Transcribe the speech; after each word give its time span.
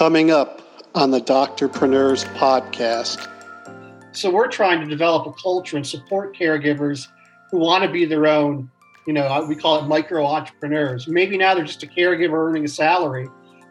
Coming 0.00 0.30
up 0.30 0.62
on 0.94 1.10
the 1.10 1.20
Doctorpreneurs 1.20 2.24
podcast. 2.36 3.28
So 4.12 4.30
we're 4.30 4.48
trying 4.48 4.80
to 4.80 4.86
develop 4.86 5.26
a 5.26 5.32
culture 5.34 5.76
and 5.76 5.86
support 5.86 6.34
caregivers 6.34 7.06
who 7.50 7.58
want 7.58 7.84
to 7.84 7.90
be 7.90 8.06
their 8.06 8.26
own, 8.26 8.70
you 9.06 9.12
know, 9.12 9.44
we 9.46 9.54
call 9.54 9.78
it 9.78 9.86
micro 9.88 10.24
entrepreneurs. 10.24 11.06
Maybe 11.06 11.36
now 11.36 11.54
they're 11.54 11.66
just 11.66 11.82
a 11.82 11.86
caregiver 11.86 12.48
earning 12.48 12.64
a 12.64 12.68
salary, 12.68 13.28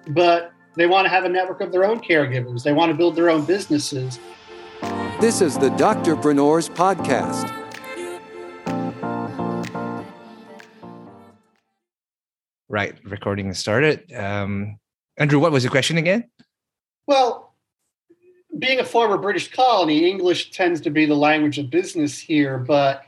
but 0.09 0.51
they 0.77 0.85
want 0.85 1.05
to 1.05 1.09
have 1.09 1.23
a 1.23 1.29
network 1.29 1.61
of 1.61 1.71
their 1.71 1.83
own 1.83 1.99
caregivers. 1.99 2.61
They 2.61 2.73
want 2.73 2.91
to 2.91 2.95
build 2.95 3.15
their 3.15 3.31
own 3.31 3.43
businesses. 3.45 4.19
This 5.19 5.41
is 5.41 5.57
the 5.57 5.71
Doctorpreneurs 5.71 6.69
podcast. 6.69 7.49
Right, 12.67 12.93
recording 13.03 13.51
started. 13.55 14.13
Um, 14.13 14.77
Andrew, 15.19 15.37
what 15.37 15.51
was 15.51 15.63
the 15.63 15.69
question 15.69 15.97
again? 15.97 16.29
Well, 17.05 17.53
being 18.57 18.79
a 18.79 18.85
former 18.85 19.17
British 19.17 19.51
colony, 19.51 20.09
English 20.09 20.51
tends 20.51 20.81
to 20.81 20.89
be 20.89 21.05
the 21.05 21.15
language 21.15 21.59
of 21.59 21.69
business 21.69 22.17
here, 22.17 22.57
but 22.57 23.05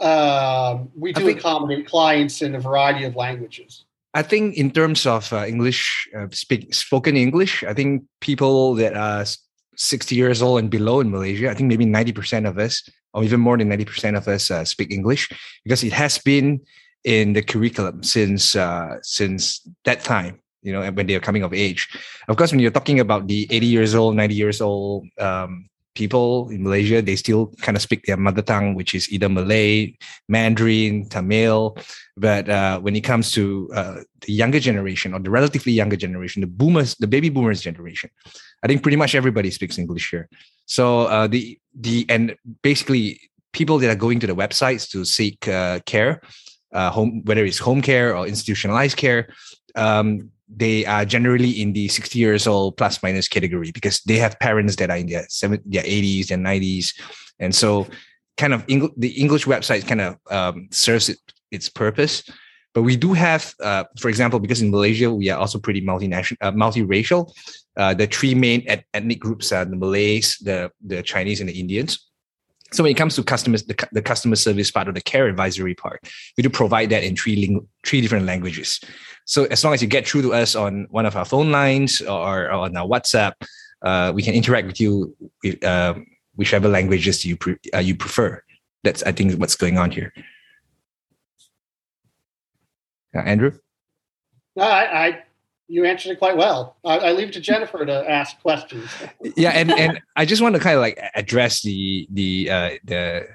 uh, 0.00 0.78
we 0.94 1.12
do 1.12 1.24
think, 1.24 1.38
accommodate 1.38 1.86
clients 1.86 2.42
in 2.42 2.54
a 2.54 2.60
variety 2.60 3.04
of 3.04 3.14
languages. 3.14 3.84
I 4.12 4.22
think 4.22 4.56
in 4.56 4.70
terms 4.70 5.06
of 5.06 5.32
uh, 5.32 5.46
English, 5.46 6.08
uh, 6.16 6.26
speak 6.32 6.74
spoken 6.74 7.16
English, 7.16 7.62
I 7.64 7.74
think 7.74 8.04
people 8.20 8.74
that 8.74 8.96
are 8.96 9.24
60 9.76 10.14
years 10.14 10.42
old 10.42 10.58
and 10.58 10.70
below 10.70 11.00
in 11.00 11.10
Malaysia, 11.10 11.50
I 11.50 11.54
think 11.54 11.68
maybe 11.68 11.86
90% 11.86 12.48
of 12.48 12.58
us, 12.58 12.82
or 13.14 13.22
even 13.24 13.40
more 13.40 13.56
than 13.56 13.68
90% 13.68 14.16
of 14.16 14.26
us, 14.26 14.50
uh, 14.50 14.64
speak 14.64 14.90
English 14.90 15.30
because 15.64 15.84
it 15.84 15.92
has 15.92 16.18
been 16.18 16.60
in 17.04 17.34
the 17.34 17.42
curriculum 17.42 18.02
since 18.02 18.56
uh, 18.56 18.96
since 19.02 19.60
that 19.84 20.02
time 20.02 20.40
you 20.66 20.72
know 20.72 20.82
when 20.90 21.06
they're 21.06 21.20
coming 21.20 21.44
of 21.44 21.54
age. 21.54 21.88
Of 22.28 22.36
course 22.36 22.50
when 22.50 22.60
you're 22.60 22.74
talking 22.74 22.98
about 23.00 23.28
the 23.28 23.46
80 23.50 23.66
years 23.66 23.94
old 23.94 24.16
90 24.16 24.34
years 24.34 24.60
old 24.60 25.06
um, 25.18 25.70
people 25.94 26.50
in 26.50 26.62
malaysia 26.62 27.00
they 27.00 27.16
still 27.16 27.50
kind 27.62 27.74
of 27.74 27.82
speak 27.82 28.04
their 28.04 28.18
mother 28.18 28.42
tongue 28.42 28.74
which 28.74 28.94
is 28.94 29.10
either 29.10 29.28
malay 29.28 29.96
mandarin 30.28 31.08
tamil. 31.08 31.78
But 32.16 32.48
uh, 32.48 32.80
when 32.80 32.96
it 32.96 33.02
comes 33.02 33.32
to 33.32 33.70
uh, 33.74 33.96
the 34.20 34.32
younger 34.32 34.60
generation 34.60 35.14
or 35.14 35.20
the 35.20 35.30
relatively 35.30 35.72
younger 35.72 35.96
generation 35.96 36.42
the 36.42 36.46
boomers 36.46 36.94
the 36.96 37.06
baby 37.06 37.30
boomers 37.30 37.60
generation 37.60 38.10
i 38.62 38.66
think 38.66 38.82
pretty 38.82 38.96
much 38.96 39.14
everybody 39.14 39.50
speaks 39.50 39.78
english 39.78 40.10
here. 40.10 40.28
So 40.66 41.06
uh, 41.06 41.26
the 41.28 41.58
the 41.74 42.04
and 42.08 42.36
basically 42.62 43.20
people 43.52 43.78
that 43.78 43.90
are 43.90 44.02
going 44.06 44.20
to 44.20 44.26
the 44.26 44.34
websites 44.34 44.90
to 44.90 45.04
seek 45.04 45.48
uh, 45.48 45.80
care 45.86 46.20
uh, 46.72 46.90
home 46.90 47.22
whether 47.24 47.44
it's 47.44 47.58
home 47.58 47.80
care 47.80 48.16
or 48.16 48.26
institutionalized 48.26 48.96
care 48.96 49.28
um, 49.76 50.30
they 50.48 50.86
are 50.86 51.04
generally 51.04 51.50
in 51.60 51.72
the 51.72 51.88
60 51.88 52.18
years 52.18 52.46
old 52.46 52.76
plus 52.76 53.02
minus 53.02 53.28
category 53.28 53.72
because 53.72 54.00
they 54.02 54.16
have 54.16 54.38
parents 54.38 54.76
that 54.76 54.90
are 54.90 54.96
in 54.96 55.06
their 55.06 55.26
seven, 55.28 55.60
their 55.64 55.82
80s 55.82 56.30
and 56.30 56.44
90s 56.44 56.98
and 57.40 57.54
so 57.54 57.86
kind 58.36 58.54
of 58.54 58.64
Eng- 58.68 58.92
the 58.96 59.08
english 59.20 59.46
website 59.46 59.86
kind 59.86 60.00
of 60.00 60.16
um, 60.30 60.68
serves 60.70 61.08
it, 61.08 61.18
its 61.50 61.68
purpose. 61.68 62.22
But 62.74 62.82
we 62.82 62.96
do 62.96 63.14
have 63.14 63.54
uh, 63.62 63.84
for 63.98 64.08
example 64.08 64.38
because 64.38 64.60
in 64.60 64.70
malaysia 64.70 65.12
we 65.12 65.30
are 65.30 65.38
also 65.38 65.58
pretty 65.58 65.80
multinational 65.80 66.36
uh, 66.42 66.52
multiracial 66.52 67.32
uh, 67.76 67.94
the 67.94 68.06
three 68.06 68.34
main 68.34 68.62
ethnic 68.66 69.18
groups 69.18 69.50
are 69.50 69.64
the 69.64 69.76
malays 69.76 70.36
the 70.42 70.70
the 70.84 71.02
chinese 71.02 71.40
and 71.40 71.48
the 71.48 71.58
indians 71.58 72.06
so 72.72 72.82
when 72.82 72.90
it 72.90 72.96
comes 72.96 73.14
to 73.14 73.22
customers, 73.22 73.62
the, 73.64 73.88
the 73.92 74.02
customer 74.02 74.36
service 74.36 74.70
part 74.70 74.88
of 74.88 74.94
the 74.94 75.00
care 75.00 75.26
advisory 75.26 75.74
part, 75.74 76.00
we 76.36 76.42
do 76.42 76.50
provide 76.50 76.90
that 76.90 77.04
in 77.04 77.14
three 77.14 77.36
ling- 77.36 77.68
three 77.84 78.00
different 78.00 78.26
languages. 78.26 78.80
So 79.24 79.44
as 79.44 79.62
long 79.64 79.74
as 79.74 79.82
you 79.82 79.88
get 79.88 80.06
through 80.06 80.22
to 80.22 80.34
us 80.34 80.54
on 80.54 80.86
one 80.90 81.06
of 81.06 81.16
our 81.16 81.24
phone 81.24 81.52
lines 81.52 82.00
or, 82.00 82.46
or 82.46 82.50
on 82.50 82.76
our 82.76 82.86
WhatsApp, 82.86 83.32
uh, 83.82 84.12
we 84.14 84.22
can 84.22 84.34
interact 84.34 84.66
with 84.66 84.80
you 84.80 85.16
with 85.42 85.62
uh, 85.62 85.94
whichever 86.34 86.68
languages 86.68 87.24
you 87.24 87.36
pre- 87.36 87.58
uh, 87.72 87.78
you 87.78 87.94
prefer. 87.94 88.42
That's 88.82 89.02
I 89.04 89.12
think 89.12 89.38
what's 89.38 89.56
going 89.56 89.78
on 89.78 89.90
here. 89.90 90.12
Andrew. 93.14 93.52
No, 94.56 94.64
I, 94.64 95.06
I 95.06 95.22
you 95.68 95.84
answered 95.84 96.12
it 96.12 96.18
quite 96.18 96.36
well. 96.36 96.76
I, 96.84 96.98
I, 96.98 97.12
leave 97.12 97.28
it 97.28 97.34
to 97.34 97.40
Jennifer 97.40 97.84
to 97.84 98.10
ask 98.10 98.40
questions. 98.40 98.90
yeah, 99.36 99.50
and 99.50 99.70
and 99.72 100.00
I 100.14 100.24
just 100.24 100.42
want 100.42 100.54
to 100.54 100.60
kind 100.60 100.76
of 100.76 100.80
like 100.80 100.98
address 101.14 101.62
the 101.62 102.06
the 102.10 102.50
uh, 102.50 102.70
the 102.84 103.26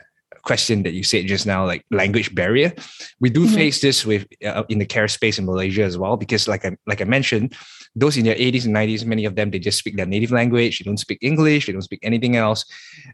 question 0.44 0.84
that 0.84 0.94
you 0.94 1.03
said 1.03 1.28
just 1.28 1.46
now, 1.46 1.66
like 1.66 1.86
language 1.92 2.34
barrier. 2.34 2.74
We 3.19 3.30
do 3.30 3.46
mm-hmm. 3.46 3.56
face 3.56 3.81
this 3.81 4.06
with 4.06 4.28
uh, 4.46 4.64
in 4.69 4.80
the 4.80 4.86
care 4.86 5.08
space 5.08 5.38
in 5.38 5.46
Malaysia 5.46 5.84
as 5.84 5.97
well, 5.97 6.18
because 6.18 6.47
like 6.47 6.66
I 6.66 6.75
like 6.88 7.02
I 7.02 7.06
mentioned, 7.06 7.56
those 7.96 8.18
in 8.18 8.25
their 8.25 8.36
80s 8.36 8.66
and 8.66 8.75
90s, 8.75 9.06
many 9.06 9.25
of 9.25 9.36
them 9.36 9.52
they 9.52 9.59
just 9.59 9.78
speak 9.78 9.98
their 9.98 10.06
native 10.06 10.31
language. 10.31 10.80
They 10.80 10.86
don't 10.86 10.98
speak 10.98 11.19
English. 11.22 11.66
They 11.66 11.74
don't 11.74 11.81
speak 11.81 12.00
anything 12.03 12.36
else. 12.36 12.66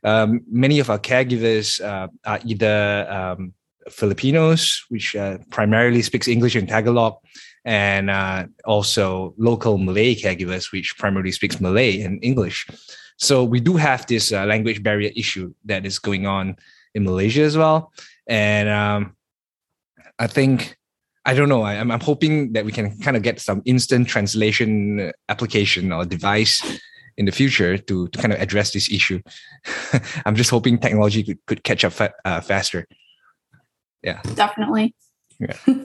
Um, 0.03 0.41
many 0.49 0.79
of 0.79 0.89
our 0.89 0.99
caregivers 0.99 1.81
uh, 1.81 2.07
are 2.25 2.39
either 2.45 3.07
um, 3.09 3.53
Filipinos, 3.89 4.85
which 4.89 5.15
uh, 5.15 5.37
primarily 5.49 6.01
speaks 6.01 6.27
English 6.27 6.55
and 6.55 6.67
Tagalog, 6.67 7.15
and 7.67 8.09
uh, 8.09 8.45
also 8.63 9.35
local 9.37 9.77
Malay 9.77 10.15
caregivers, 10.15 10.71
which 10.71 10.97
primarily 10.97 11.31
speaks 11.31 11.59
Malay 11.59 11.99
and 12.01 12.17
English. 12.23 12.65
So 13.17 13.43
we 13.43 13.59
do 13.59 13.75
have 13.75 14.07
this 14.07 14.31
uh, 14.31 14.45
language 14.45 14.81
barrier 14.81 15.11
issue 15.15 15.53
that 15.65 15.85
is 15.85 15.99
going 15.99 16.25
on 16.25 16.55
in 16.95 17.03
Malaysia 17.03 17.41
as 17.41 17.57
well, 17.57 17.91
and 18.25 18.69
um, 18.69 19.15
I 20.17 20.27
think 20.27 20.77
I 21.25 21.33
don't 21.33 21.49
know. 21.49 21.63
I, 21.63 21.73
am 21.73 21.91
I'm 21.91 21.99
hoping 21.99 22.53
that 22.53 22.63
we 22.63 22.71
can 22.71 22.97
kind 22.99 23.17
of 23.17 23.21
get 23.21 23.41
some 23.41 23.61
instant 23.65 24.07
translation 24.07 25.11
application 25.27 25.91
or 25.91 26.05
device 26.05 26.63
in 27.17 27.25
the 27.25 27.31
future 27.31 27.77
to, 27.77 28.07
to 28.07 28.19
kind 28.19 28.31
of 28.31 28.39
address 28.39 28.71
this 28.71 28.89
issue. 28.89 29.19
I'm 30.25 30.35
just 30.35 30.51
hoping 30.51 30.77
technology 30.77 31.23
could, 31.23 31.45
could 31.47 31.63
catch 31.63 31.83
up 31.83 31.91
fa- 31.91 32.13
uh, 32.23 32.39
faster 32.39 32.87
yeah 34.03 34.21
definitely 34.35 34.95
yeah 35.39 35.57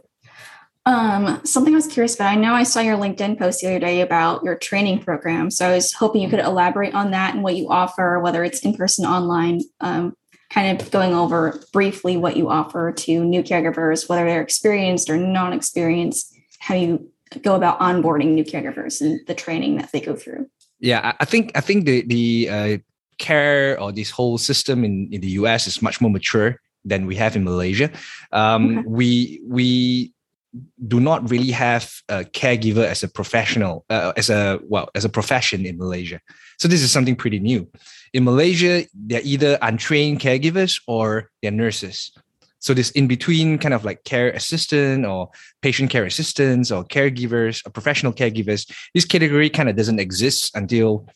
um 0.87 1.41
something 1.44 1.72
i 1.72 1.76
was 1.76 1.87
curious 1.87 2.15
about 2.15 2.32
i 2.32 2.34
know 2.34 2.54
i 2.54 2.62
saw 2.62 2.81
your 2.81 2.97
linkedin 2.97 3.38
post 3.38 3.60
the 3.60 3.69
other 3.69 3.78
day 3.78 4.00
about 4.00 4.43
your 4.43 4.56
training 4.56 4.98
program 4.98 5.50
so 5.50 5.66
i 5.69 5.75
was 5.75 5.93
hoping 5.93 6.20
you 6.20 6.28
could 6.28 6.41
elaborate 6.41 6.94
on 6.94 7.12
that 7.12 7.34
and 7.34 7.43
what 7.43 7.56
you 7.56 7.69
offer 7.69 8.19
whether 8.19 8.43
it's 8.43 8.60
in 8.60 8.75
person 8.75 9.04
online 9.04 9.60
um, 9.81 10.15
kind 10.50 10.81
of 10.81 10.91
going 10.91 11.15
over 11.15 11.60
briefly 11.72 12.16
what 12.16 12.37
you 12.37 12.48
offer 12.48 12.93
to 12.93 13.25
new 13.25 13.43
caregivers 13.43 14.09
whether 14.09 14.25
they're 14.25 14.43
experienced 14.43 15.09
or 15.09 15.16
non-experienced 15.16 16.34
how 16.59 16.75
you 16.75 17.09
go 17.43 17.54
about 17.54 17.78
onboarding 17.78 18.32
new 18.34 18.44
caregivers 18.44 19.00
and 19.00 19.25
the 19.26 19.34
training 19.34 19.76
that 19.76 19.91
they 19.93 20.00
go 20.00 20.16
through 20.16 20.49
yeah 20.81 21.12
i 21.20 21.25
think 21.25 21.53
i 21.54 21.60
think 21.60 21.87
the 21.87 22.03
the 22.06 22.49
uh, 22.49 22.78
care 23.19 23.81
or 23.81 23.93
this 23.93 24.10
whole 24.10 24.37
system 24.37 24.84
in, 24.84 25.09
in 25.12 25.20
the 25.20 25.28
us 25.28 25.66
is 25.69 25.81
much 25.81 26.00
more 26.00 26.10
mature 26.10 26.60
than 26.84 27.06
we 27.06 27.14
have 27.14 27.37
in 27.37 27.44
Malaysia. 27.44 27.91
Um, 28.32 28.78
okay. 28.78 28.88
We 28.88 29.41
we 29.47 30.12
do 30.86 31.00
not 31.00 31.30
really 31.30 31.50
have 31.50 31.90
a 32.08 32.24
caregiver 32.24 32.84
as 32.84 33.02
a 33.02 33.08
professional, 33.08 33.84
uh, 33.88 34.12
as 34.16 34.30
a 34.30 34.60
well 34.64 34.90
as 34.94 35.04
a 35.04 35.08
profession 35.08 35.64
in 35.64 35.78
Malaysia. 35.78 36.20
So 36.58 36.68
this 36.68 36.82
is 36.82 36.92
something 36.92 37.16
pretty 37.16 37.40
new. 37.40 37.68
In 38.12 38.24
Malaysia, 38.24 38.84
they're 38.94 39.22
either 39.24 39.58
untrained 39.62 40.20
caregivers 40.20 40.80
or 40.86 41.30
they're 41.40 41.50
nurses. 41.50 42.12
So 42.58 42.74
this 42.74 42.90
in 42.92 43.08
between 43.08 43.58
kind 43.58 43.74
of 43.74 43.84
like 43.84 44.04
care 44.04 44.30
assistant 44.30 45.04
or 45.04 45.30
patient 45.62 45.90
care 45.90 46.04
assistants 46.04 46.70
or 46.70 46.84
caregivers 46.84 47.66
or 47.66 47.70
professional 47.70 48.12
caregivers, 48.12 48.70
this 48.94 49.04
category 49.04 49.50
kind 49.50 49.69
of 49.69 49.76
doesn't 49.76 49.98
exist 49.98 50.54
until 50.54 51.08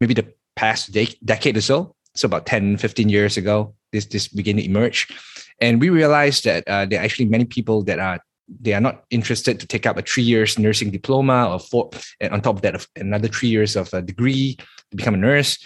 maybe 0.00 0.14
the 0.14 0.32
past 0.54 0.92
de- 0.92 1.18
decade 1.24 1.56
or 1.56 1.60
so. 1.60 1.94
So 2.14 2.26
about 2.26 2.46
10, 2.46 2.76
15 2.76 3.08
years 3.08 3.36
ago, 3.36 3.74
this 3.92 4.06
this 4.06 4.28
began 4.28 4.56
to 4.56 4.64
emerge, 4.64 5.08
and 5.60 5.80
we 5.80 5.90
realized 5.90 6.44
that 6.44 6.64
uh, 6.66 6.86
there 6.86 7.00
are 7.00 7.04
actually 7.04 7.26
many 7.26 7.44
people 7.44 7.82
that 7.84 7.98
are 7.98 8.20
they 8.48 8.74
are 8.74 8.80
not 8.80 9.04
interested 9.10 9.58
to 9.60 9.66
take 9.66 9.86
up 9.86 9.96
a 9.96 10.02
three 10.02 10.22
years 10.22 10.58
nursing 10.58 10.90
diploma 10.90 11.50
or 11.50 11.58
four, 11.58 11.90
and 12.20 12.32
on 12.32 12.40
top 12.40 12.56
of 12.56 12.62
that, 12.62 12.86
another 12.96 13.28
three 13.28 13.48
years 13.48 13.76
of 13.76 13.92
a 13.92 14.02
degree 14.02 14.56
to 14.90 14.96
become 14.96 15.14
a 15.14 15.18
nurse. 15.18 15.58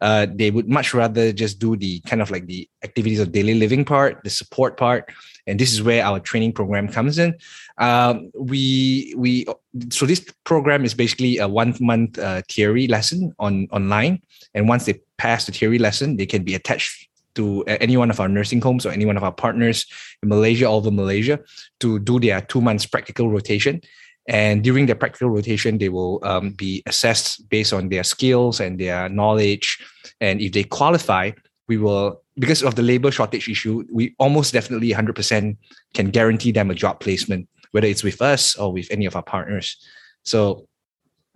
Uh, 0.00 0.26
they 0.32 0.50
would 0.50 0.68
much 0.68 0.94
rather 0.94 1.32
just 1.32 1.58
do 1.58 1.76
the 1.76 2.00
kind 2.00 2.22
of 2.22 2.30
like 2.30 2.46
the 2.46 2.68
activities 2.84 3.18
of 3.18 3.32
daily 3.32 3.54
living 3.54 3.84
part, 3.84 4.22
the 4.22 4.30
support 4.30 4.76
part, 4.76 5.12
and 5.46 5.58
this 5.58 5.72
is 5.72 5.82
where 5.82 6.04
our 6.04 6.20
training 6.20 6.52
program 6.52 6.86
comes 6.86 7.18
in. 7.18 7.34
Um, 7.78 8.30
we 8.34 9.14
we 9.16 9.46
so 9.90 10.06
this 10.06 10.24
program 10.44 10.84
is 10.84 10.94
basically 10.94 11.38
a 11.38 11.48
one 11.48 11.74
month 11.80 12.18
uh, 12.18 12.42
theory 12.48 12.86
lesson 12.86 13.34
on 13.40 13.66
online, 13.72 14.22
and 14.54 14.68
once 14.68 14.84
they 14.86 15.00
pass 15.16 15.46
the 15.46 15.52
theory 15.52 15.78
lesson, 15.78 16.16
they 16.16 16.26
can 16.26 16.44
be 16.44 16.54
attached 16.54 17.07
to 17.38 17.62
any 17.66 17.96
one 17.96 18.10
of 18.10 18.18
our 18.18 18.28
nursing 18.28 18.60
homes 18.60 18.84
or 18.84 18.90
any 18.90 19.06
one 19.06 19.16
of 19.16 19.22
our 19.22 19.32
partners 19.32 19.86
in 20.22 20.28
Malaysia, 20.28 20.66
all 20.66 20.78
over 20.78 20.90
Malaysia, 20.90 21.38
to 21.78 21.98
do 22.00 22.18
their 22.18 22.40
two 22.42 22.60
months 22.60 22.84
practical 22.84 23.30
rotation. 23.30 23.80
And 24.26 24.62
during 24.62 24.86
their 24.86 24.98
practical 24.98 25.30
rotation, 25.30 25.78
they 25.78 25.88
will 25.88 26.18
um, 26.22 26.50
be 26.50 26.82
assessed 26.84 27.48
based 27.48 27.72
on 27.72 27.88
their 27.88 28.02
skills 28.02 28.60
and 28.60 28.78
their 28.78 29.08
knowledge. 29.08 29.78
And 30.20 30.40
if 30.42 30.52
they 30.52 30.64
qualify, 30.64 31.30
we 31.68 31.78
will, 31.78 32.20
because 32.34 32.62
of 32.62 32.74
the 32.74 32.82
labor 32.82 33.10
shortage 33.10 33.48
issue, 33.48 33.84
we 33.90 34.14
almost 34.18 34.52
definitely 34.52 34.90
100% 34.90 35.56
can 35.94 36.10
guarantee 36.10 36.52
them 36.52 36.70
a 36.70 36.74
job 36.74 36.98
placement, 36.98 37.48
whether 37.70 37.86
it's 37.86 38.02
with 38.02 38.20
us 38.20 38.56
or 38.56 38.72
with 38.72 38.88
any 38.90 39.06
of 39.06 39.14
our 39.14 39.22
partners. 39.22 39.78
So 40.24 40.66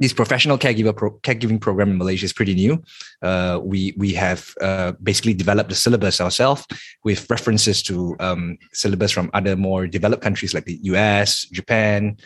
this 0.03 0.13
professional 0.13 0.59
caregiver 0.59 0.95
pro- 0.95 1.19
caregiving 1.21 1.61
program 1.61 1.91
in 1.91 1.99
Malaysia 1.99 2.25
is 2.25 2.33
pretty 2.33 2.55
new. 2.55 2.83
Uh, 3.23 3.61
we 3.63 3.95
we 3.97 4.13
have 4.13 4.53
uh, 4.61 4.93
basically 5.03 5.33
developed 5.33 5.71
the 5.71 5.77
syllabus 5.77 6.21
ourselves 6.21 6.67
with 7.05 7.31
references 7.31 7.83
to 7.85 8.17
um, 8.19 8.59
syllabus 8.73 9.13
from 9.13 9.31
other 9.33 9.57
more 9.57 9.87
developed 9.87 10.23
countries 10.23 10.55
like 10.55 10.65
the 10.65 10.79
US, 10.91 11.47
Japan, 11.47 12.17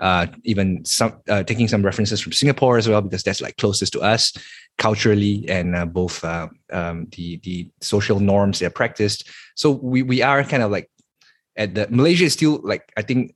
uh, 0.00 0.26
even 0.44 0.84
some 0.84 1.20
uh, 1.28 1.42
taking 1.42 1.68
some 1.68 1.84
references 1.84 2.20
from 2.20 2.32
Singapore 2.32 2.78
as 2.78 2.88
well 2.88 3.02
because 3.02 3.22
that's 3.22 3.42
like 3.42 3.56
closest 3.58 3.92
to 3.92 4.00
us 4.00 4.32
culturally 4.78 5.44
and 5.48 5.76
uh, 5.76 5.84
both 5.84 6.24
uh, 6.24 6.48
um, 6.72 7.06
the 7.12 7.36
the 7.44 7.68
social 7.82 8.18
norms 8.18 8.58
they're 8.58 8.70
practiced. 8.70 9.28
So 9.56 9.70
we 9.70 10.02
we 10.02 10.22
are 10.22 10.42
kind 10.42 10.62
of 10.62 10.70
like 10.70 10.90
at 11.56 11.74
the 11.74 11.86
Malaysia 11.90 12.24
is 12.24 12.32
still 12.32 12.60
like 12.64 12.90
I 12.96 13.02
think 13.02 13.35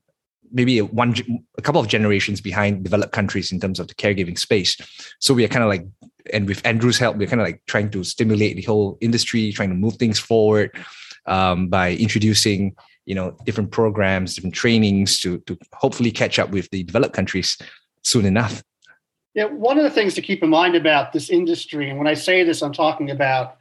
maybe 0.53 0.81
one 0.81 1.15
a 1.59 1.63
couple 1.63 1.81
of 1.81 1.89
generations 1.89 2.41
behind 2.41 2.85
developed 2.85 3.13
countries 3.13 3.53
in 3.53 3.61
terms 3.61 3.81
of 3.81 3.89
the 3.89 3.95
caregiving 3.95 4.39
space. 4.39 4.77
So 5.21 5.35
we 5.35 5.45
are 5.45 5.49
kind 5.49 5.63
of 5.63 5.69
like, 5.69 5.87
and 6.33 6.47
with 6.47 6.65
Andrew's 6.67 6.99
help, 6.99 7.17
we're 7.17 7.29
kind 7.29 7.41
of 7.41 7.47
like 7.47 7.63
trying 7.67 7.91
to 7.91 8.05
stimulate 8.05 8.57
the 8.57 8.63
whole 8.63 8.99
industry, 9.01 9.53
trying 9.53 9.71
to 9.71 9.75
move 9.75 9.97
things 9.97 10.19
forward 10.19 10.77
um, 11.27 11.69
by 11.69 11.95
introducing 11.95 12.75
you 13.07 13.15
know 13.15 13.37
different 13.45 13.71
programs, 13.71 14.35
different 14.35 14.55
trainings 14.55 15.19
to 15.21 15.39
to 15.41 15.59
hopefully 15.73 16.11
catch 16.11 16.39
up 16.39 16.51
with 16.51 16.69
the 16.71 16.83
developed 16.85 17.15
countries 17.15 17.57
soon 18.03 18.27
enough. 18.27 18.63
Yeah, 19.35 19.45
one 19.45 19.79
of 19.79 19.85
the 19.85 19.91
things 19.91 20.15
to 20.15 20.23
keep 20.23 20.43
in 20.43 20.51
mind 20.51 20.75
about 20.75 21.13
this 21.13 21.31
industry, 21.31 21.89
and 21.89 21.99
when 21.99 22.09
I 22.09 22.15
say 22.15 22.43
this, 22.43 22.63
I'm 22.63 22.73
talking 22.73 23.11
about 23.11 23.59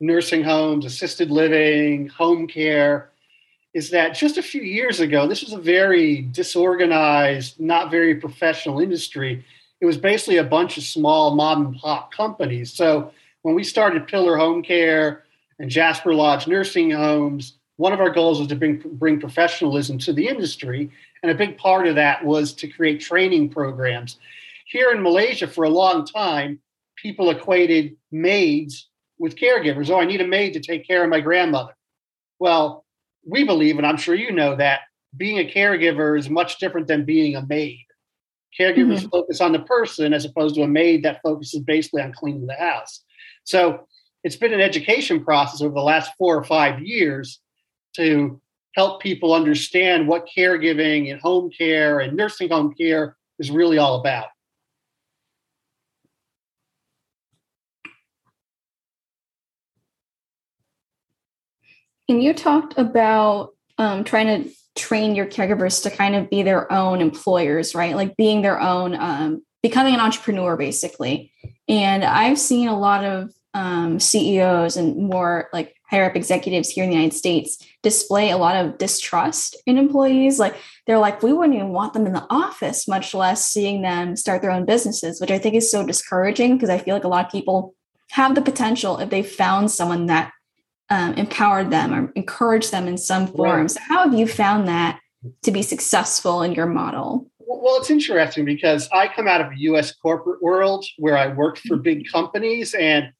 nursing 0.00 0.42
homes, 0.42 0.84
assisted 0.84 1.30
living, 1.30 2.08
home 2.08 2.46
care 2.46 3.09
is 3.72 3.90
that 3.90 4.14
just 4.14 4.36
a 4.36 4.42
few 4.42 4.62
years 4.62 5.00
ago, 5.00 5.26
this 5.26 5.42
was 5.42 5.52
a 5.52 5.58
very 5.58 6.22
disorganized, 6.22 7.60
not 7.60 7.90
very 7.90 8.16
professional 8.16 8.80
industry. 8.80 9.44
It 9.80 9.86
was 9.86 9.96
basically 9.96 10.38
a 10.38 10.44
bunch 10.44 10.76
of 10.76 10.82
small 10.82 11.34
mom 11.34 11.66
and 11.66 11.76
pop 11.76 12.12
companies. 12.12 12.72
So 12.72 13.12
when 13.42 13.54
we 13.54 13.64
started 13.64 14.08
Pillar 14.08 14.36
Home 14.36 14.62
Care 14.62 15.24
and 15.58 15.70
Jasper 15.70 16.12
Lodge 16.12 16.46
Nursing 16.46 16.90
Homes, 16.90 17.54
one 17.76 17.92
of 17.92 18.00
our 18.00 18.10
goals 18.10 18.38
was 18.38 18.48
to 18.48 18.56
bring, 18.56 18.78
bring 18.78 19.20
professionalism 19.20 19.98
to 19.98 20.12
the 20.12 20.26
industry. 20.26 20.90
And 21.22 21.30
a 21.30 21.34
big 21.34 21.56
part 21.56 21.86
of 21.86 21.94
that 21.94 22.24
was 22.24 22.52
to 22.54 22.68
create 22.68 23.00
training 23.00 23.50
programs. 23.50 24.18
Here 24.66 24.90
in 24.90 25.02
Malaysia, 25.02 25.46
for 25.46 25.64
a 25.64 25.70
long 25.70 26.04
time, 26.04 26.60
people 26.96 27.30
equated 27.30 27.96
maids 28.10 28.88
with 29.18 29.36
caregivers. 29.36 29.90
Oh, 29.90 30.00
I 30.00 30.04
need 30.04 30.20
a 30.20 30.26
maid 30.26 30.54
to 30.54 30.60
take 30.60 30.86
care 30.86 31.04
of 31.04 31.10
my 31.10 31.20
grandmother. 31.20 31.74
Well, 32.38 32.84
we 33.24 33.44
believe, 33.44 33.78
and 33.78 33.86
I'm 33.86 33.96
sure 33.96 34.14
you 34.14 34.32
know 34.32 34.56
that 34.56 34.80
being 35.16 35.38
a 35.38 35.50
caregiver 35.50 36.18
is 36.18 36.30
much 36.30 36.58
different 36.58 36.86
than 36.86 37.04
being 37.04 37.36
a 37.36 37.46
maid. 37.46 37.84
Caregivers 38.58 38.98
mm-hmm. 38.98 39.08
focus 39.08 39.40
on 39.40 39.52
the 39.52 39.60
person 39.60 40.12
as 40.12 40.24
opposed 40.24 40.54
to 40.56 40.62
a 40.62 40.68
maid 40.68 41.04
that 41.04 41.20
focuses 41.22 41.60
basically 41.60 42.02
on 42.02 42.12
cleaning 42.12 42.46
the 42.46 42.54
house. 42.54 43.04
So 43.44 43.86
it's 44.24 44.36
been 44.36 44.52
an 44.52 44.60
education 44.60 45.24
process 45.24 45.62
over 45.62 45.74
the 45.74 45.80
last 45.80 46.10
four 46.18 46.36
or 46.36 46.44
five 46.44 46.80
years 46.80 47.40
to 47.96 48.40
help 48.74 49.02
people 49.02 49.34
understand 49.34 50.06
what 50.06 50.28
caregiving 50.36 51.10
and 51.10 51.20
home 51.20 51.50
care 51.56 52.00
and 52.00 52.16
nursing 52.16 52.50
home 52.50 52.74
care 52.74 53.16
is 53.38 53.50
really 53.50 53.78
all 53.78 54.00
about. 54.00 54.26
And 62.10 62.20
you 62.20 62.34
talked 62.34 62.76
about 62.76 63.54
um, 63.78 64.02
trying 64.02 64.26
to 64.26 64.50
train 64.76 65.14
your 65.14 65.26
caregivers 65.26 65.82
to 65.84 65.90
kind 65.90 66.16
of 66.16 66.28
be 66.28 66.42
their 66.42 66.70
own 66.72 67.00
employers, 67.00 67.72
right? 67.72 67.94
Like 67.94 68.16
being 68.16 68.42
their 68.42 68.60
own, 68.60 68.96
um, 68.96 69.44
becoming 69.62 69.94
an 69.94 70.00
entrepreneur, 70.00 70.56
basically. 70.56 71.32
And 71.68 72.02
I've 72.02 72.38
seen 72.38 72.66
a 72.66 72.76
lot 72.76 73.04
of 73.04 73.32
um, 73.54 74.00
CEOs 74.00 74.76
and 74.76 74.96
more 74.96 75.48
like 75.52 75.76
higher 75.88 76.04
up 76.04 76.16
executives 76.16 76.68
here 76.68 76.82
in 76.82 76.90
the 76.90 76.96
United 76.96 77.16
States 77.16 77.64
display 77.82 78.30
a 78.30 78.36
lot 78.36 78.56
of 78.56 78.76
distrust 78.78 79.56
in 79.64 79.78
employees. 79.78 80.40
Like 80.40 80.56
they're 80.88 80.98
like, 80.98 81.22
we 81.22 81.32
wouldn't 81.32 81.54
even 81.54 81.68
want 81.68 81.92
them 81.92 82.06
in 82.06 82.12
the 82.12 82.26
office, 82.28 82.88
much 82.88 83.14
less 83.14 83.48
seeing 83.48 83.82
them 83.82 84.16
start 84.16 84.42
their 84.42 84.50
own 84.50 84.66
businesses, 84.66 85.20
which 85.20 85.30
I 85.30 85.38
think 85.38 85.54
is 85.54 85.70
so 85.70 85.86
discouraging 85.86 86.56
because 86.56 86.70
I 86.70 86.78
feel 86.78 86.94
like 86.94 87.04
a 87.04 87.08
lot 87.08 87.26
of 87.26 87.32
people 87.32 87.74
have 88.10 88.34
the 88.34 88.42
potential 88.42 88.98
if 88.98 89.10
they 89.10 89.22
found 89.22 89.70
someone 89.70 90.06
that 90.06 90.32
um, 90.90 91.14
empowered 91.14 91.70
them 91.70 91.94
or 91.94 92.12
encouraged 92.14 92.72
them 92.72 92.86
in 92.86 92.98
some 92.98 93.28
form. 93.28 93.62
Right. 93.62 93.70
So, 93.70 93.80
how 93.88 94.04
have 94.04 94.18
you 94.18 94.26
found 94.26 94.68
that 94.68 95.00
to 95.42 95.50
be 95.50 95.62
successful 95.62 96.42
in 96.42 96.52
your 96.52 96.66
model? 96.66 97.30
Well, 97.38 97.78
it's 97.78 97.90
interesting 97.90 98.44
because 98.44 98.88
I 98.92 99.08
come 99.08 99.28
out 99.28 99.40
of 99.40 99.52
a 99.52 99.58
US 99.58 99.92
corporate 99.92 100.42
world 100.42 100.84
where 100.98 101.16
I 101.16 101.28
worked 101.28 101.60
for 101.60 101.76
big 101.76 102.10
companies. 102.10 102.74
And 102.74 103.12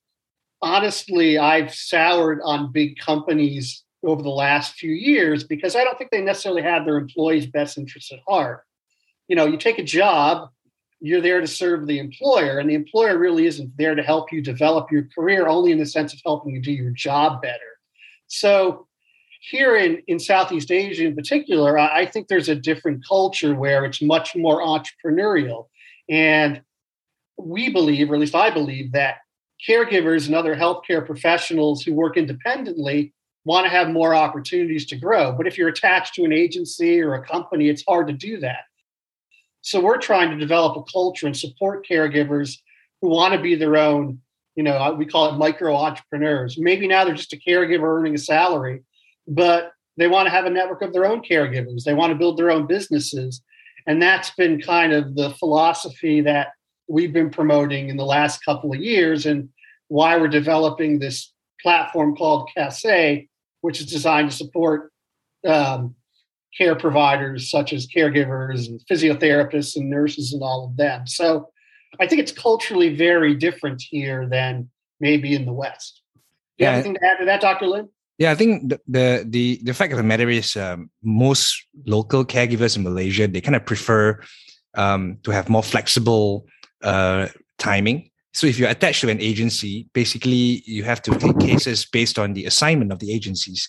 honestly, 0.62 1.38
I've 1.38 1.74
soured 1.74 2.40
on 2.44 2.72
big 2.72 2.96
companies 2.98 3.84
over 4.04 4.22
the 4.22 4.30
last 4.30 4.74
few 4.74 4.92
years 4.92 5.44
because 5.44 5.76
I 5.76 5.84
don't 5.84 5.98
think 5.98 6.10
they 6.10 6.22
necessarily 6.22 6.62
have 6.62 6.84
their 6.84 6.96
employees' 6.96 7.46
best 7.46 7.76
interests 7.76 8.12
at 8.12 8.20
heart. 8.26 8.62
You 9.28 9.36
know, 9.36 9.46
you 9.46 9.58
take 9.58 9.78
a 9.78 9.84
job, 9.84 10.50
you're 11.00 11.20
there 11.20 11.40
to 11.40 11.46
serve 11.46 11.86
the 11.86 11.98
employer, 11.98 12.58
and 12.58 12.68
the 12.68 12.74
employer 12.74 13.18
really 13.18 13.46
isn't 13.46 13.76
there 13.76 13.94
to 13.94 14.02
help 14.02 14.30
you 14.32 14.42
develop 14.42 14.92
your 14.92 15.08
career, 15.14 15.48
only 15.48 15.72
in 15.72 15.78
the 15.78 15.86
sense 15.86 16.12
of 16.12 16.20
helping 16.24 16.54
you 16.54 16.60
do 16.60 16.72
your 16.72 16.90
job 16.90 17.40
better. 17.40 17.78
So, 18.26 18.86
here 19.42 19.74
in, 19.74 20.02
in 20.06 20.18
Southeast 20.18 20.70
Asia 20.70 21.06
in 21.06 21.14
particular, 21.14 21.78
I, 21.78 22.00
I 22.00 22.06
think 22.06 22.28
there's 22.28 22.50
a 22.50 22.54
different 22.54 23.06
culture 23.06 23.54
where 23.54 23.86
it's 23.86 24.02
much 24.02 24.36
more 24.36 24.60
entrepreneurial. 24.60 25.68
And 26.10 26.60
we 27.38 27.70
believe, 27.70 28.10
or 28.10 28.14
at 28.14 28.20
least 28.20 28.34
I 28.34 28.50
believe, 28.50 28.92
that 28.92 29.16
caregivers 29.66 30.26
and 30.26 30.34
other 30.34 30.54
healthcare 30.54 31.04
professionals 31.04 31.82
who 31.82 31.94
work 31.94 32.18
independently 32.18 33.14
want 33.44 33.64
to 33.64 33.70
have 33.70 33.88
more 33.88 34.14
opportunities 34.14 34.86
to 34.86 34.96
grow. 34.96 35.32
But 35.32 35.46
if 35.46 35.56
you're 35.56 35.68
attached 35.68 36.14
to 36.14 36.24
an 36.24 36.32
agency 36.32 37.00
or 37.00 37.14
a 37.14 37.24
company, 37.24 37.68
it's 37.68 37.84
hard 37.86 38.08
to 38.08 38.12
do 38.12 38.38
that. 38.40 38.64
So 39.62 39.80
we're 39.80 39.98
trying 39.98 40.30
to 40.30 40.36
develop 40.36 40.76
a 40.76 40.90
culture 40.90 41.26
and 41.26 41.36
support 41.36 41.86
caregivers 41.86 42.58
who 43.00 43.08
want 43.08 43.34
to 43.34 43.40
be 43.40 43.54
their 43.54 43.76
own, 43.76 44.20
you 44.54 44.62
know, 44.62 44.94
we 44.94 45.06
call 45.06 45.32
it 45.32 45.38
micro 45.38 45.74
entrepreneurs. 45.76 46.58
Maybe 46.58 46.88
now 46.88 47.04
they're 47.04 47.14
just 47.14 47.32
a 47.32 47.36
caregiver 47.36 47.98
earning 47.98 48.14
a 48.14 48.18
salary, 48.18 48.82
but 49.26 49.72
they 49.96 50.08
want 50.08 50.26
to 50.26 50.30
have 50.30 50.46
a 50.46 50.50
network 50.50 50.82
of 50.82 50.92
their 50.92 51.06
own 51.06 51.22
caregivers. 51.22 51.84
They 51.84 51.94
want 51.94 52.10
to 52.10 52.18
build 52.18 52.38
their 52.38 52.50
own 52.50 52.66
businesses. 52.66 53.42
And 53.86 54.02
that's 54.02 54.30
been 54.30 54.60
kind 54.60 54.92
of 54.92 55.14
the 55.14 55.30
philosophy 55.30 56.20
that 56.22 56.48
we've 56.88 57.12
been 57.12 57.30
promoting 57.30 57.88
in 57.88 57.96
the 57.96 58.04
last 58.04 58.44
couple 58.44 58.72
of 58.72 58.80
years 58.80 59.26
and 59.26 59.48
why 59.88 60.16
we're 60.16 60.28
developing 60.28 60.98
this 60.98 61.32
platform 61.62 62.16
called 62.16 62.48
Case, 62.56 63.26
which 63.60 63.80
is 63.80 63.86
designed 63.86 64.30
to 64.30 64.36
support 64.36 64.92
um, 65.46 65.94
care 66.56 66.74
providers 66.74 67.50
such 67.50 67.72
as 67.72 67.86
caregivers 67.86 68.66
and 68.66 68.80
physiotherapists 68.90 69.76
and 69.76 69.88
nurses 69.88 70.32
and 70.32 70.42
all 70.42 70.66
of 70.66 70.76
them. 70.76 71.06
So 71.06 71.48
I 72.00 72.06
think 72.06 72.20
it's 72.20 72.32
culturally 72.32 72.94
very 72.94 73.34
different 73.34 73.82
here 73.82 74.28
than 74.28 74.68
maybe 75.00 75.34
in 75.34 75.46
the 75.46 75.52
West. 75.52 76.02
Do 76.14 76.20
you 76.64 76.66
yeah. 76.66 76.76
have 76.76 76.84
anything 76.84 76.94
to 76.94 77.06
add 77.06 77.18
to 77.18 77.24
that, 77.24 77.40
Dr. 77.40 77.66
Lin? 77.66 77.88
Yeah, 78.18 78.32
I 78.32 78.34
think 78.34 78.68
the 78.68 78.80
the 78.86 79.24
the, 79.26 79.60
the 79.62 79.72
fact 79.72 79.92
of 79.92 79.96
the 79.96 80.04
matter 80.04 80.28
is 80.28 80.54
um, 80.54 80.90
most 81.02 81.66
local 81.86 82.22
caregivers 82.24 82.76
in 82.76 82.82
Malaysia 82.82 83.26
they 83.26 83.40
kind 83.40 83.56
of 83.56 83.64
prefer 83.64 84.20
um, 84.74 85.16
to 85.22 85.30
have 85.30 85.48
more 85.48 85.62
flexible 85.62 86.46
uh, 86.82 87.28
timing. 87.58 88.10
So 88.32 88.46
if 88.46 88.58
you're 88.58 88.68
attached 88.68 89.00
to 89.00 89.08
an 89.08 89.20
agency, 89.20 89.88
basically 89.92 90.62
you 90.66 90.84
have 90.84 91.02
to 91.02 91.14
take 91.16 91.38
cases 91.40 91.84
based 91.86 92.18
on 92.18 92.34
the 92.34 92.44
assignment 92.44 92.92
of 92.92 92.98
the 92.98 93.12
agencies. 93.12 93.68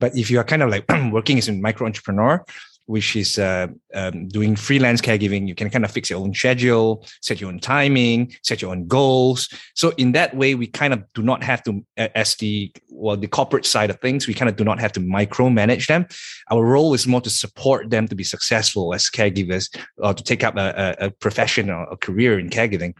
But 0.00 0.16
if 0.16 0.30
you 0.30 0.40
are 0.40 0.44
kind 0.44 0.62
of 0.62 0.70
like 0.70 0.84
working 1.12 1.38
as 1.38 1.48
a 1.48 1.52
micro 1.52 1.86
entrepreneur, 1.86 2.44
which 2.90 3.14
is 3.14 3.38
uh, 3.38 3.68
um, 3.94 4.26
doing 4.26 4.56
freelance 4.56 5.00
caregiving. 5.00 5.46
You 5.46 5.54
can 5.54 5.70
kind 5.70 5.84
of 5.84 5.92
fix 5.92 6.10
your 6.10 6.18
own 6.18 6.34
schedule, 6.34 7.06
set 7.22 7.40
your 7.40 7.48
own 7.48 7.60
timing, 7.60 8.34
set 8.42 8.60
your 8.60 8.72
own 8.72 8.88
goals. 8.88 9.48
So 9.74 9.92
in 9.96 10.10
that 10.12 10.36
way, 10.36 10.56
we 10.56 10.66
kind 10.66 10.92
of 10.92 11.04
do 11.14 11.22
not 11.22 11.44
have 11.44 11.62
to, 11.64 11.86
as 11.96 12.34
the 12.36 12.72
well, 12.90 13.16
the 13.16 13.28
corporate 13.28 13.64
side 13.64 13.90
of 13.90 14.00
things, 14.00 14.26
we 14.26 14.34
kind 14.34 14.48
of 14.48 14.56
do 14.56 14.64
not 14.64 14.80
have 14.80 14.92
to 14.92 15.00
micromanage 15.00 15.86
them. 15.86 16.06
Our 16.50 16.64
role 16.64 16.92
is 16.92 17.06
more 17.06 17.20
to 17.20 17.30
support 17.30 17.90
them 17.90 18.08
to 18.08 18.16
be 18.16 18.24
successful 18.24 18.92
as 18.92 19.08
caregivers 19.08 19.74
or 19.98 20.12
to 20.12 20.22
take 20.22 20.42
up 20.44 20.56
a, 20.56 20.96
a, 20.98 21.10
profession 21.10 21.70
or 21.70 21.84
a 21.84 21.96
career 21.96 22.38
in 22.38 22.50
caregiving. 22.50 22.92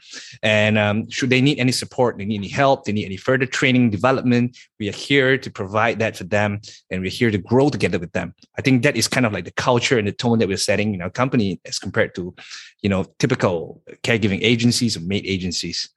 And 0.43 0.79
um, 0.79 1.11
should 1.11 1.31
they 1.31 1.41
need 1.41 1.59
any 1.59 1.73
support, 1.73 2.17
they 2.17 2.25
need 2.25 2.39
any 2.39 2.49
help, 2.49 2.85
they 2.85 2.93
need 2.93 3.05
any 3.05 3.19
further 3.19 3.45
training, 3.45 3.91
development, 3.91 4.57
we 4.79 4.89
are 4.89 4.93
here 4.93 5.37
to 5.37 5.51
provide 5.51 5.99
that 5.99 6.17
for 6.17 6.25
them, 6.25 6.61
and 6.91 7.03
we're 7.03 7.11
here 7.11 7.31
to 7.31 7.39
grow 7.39 7.69
together 7.69 7.99
with 7.99 8.13
them. 8.13 8.35
I 8.57 8.63
think 8.63 8.83
that 8.85 8.97
is 8.97 9.09
kind 9.09 9.27
of 9.27 9.33
like 9.33 9.45
the 9.45 9.53
culture 9.53 9.80
culture 9.81 9.99
and 9.99 10.07
the 10.07 10.13
tone 10.13 10.39
that 10.39 10.49
we're 10.49 10.57
setting 10.57 10.95
in 10.95 11.03
our 11.03 11.11
company 11.11 11.61
as 11.65 11.79
compared 11.79 12.15
to, 12.15 12.35
you 12.83 12.89
know, 12.89 13.05
typical 13.19 13.83
caregiving 14.03 14.41
agencies 14.43 14.97
or 14.97 15.01
maid 15.01 15.25
agencies. 15.27 15.89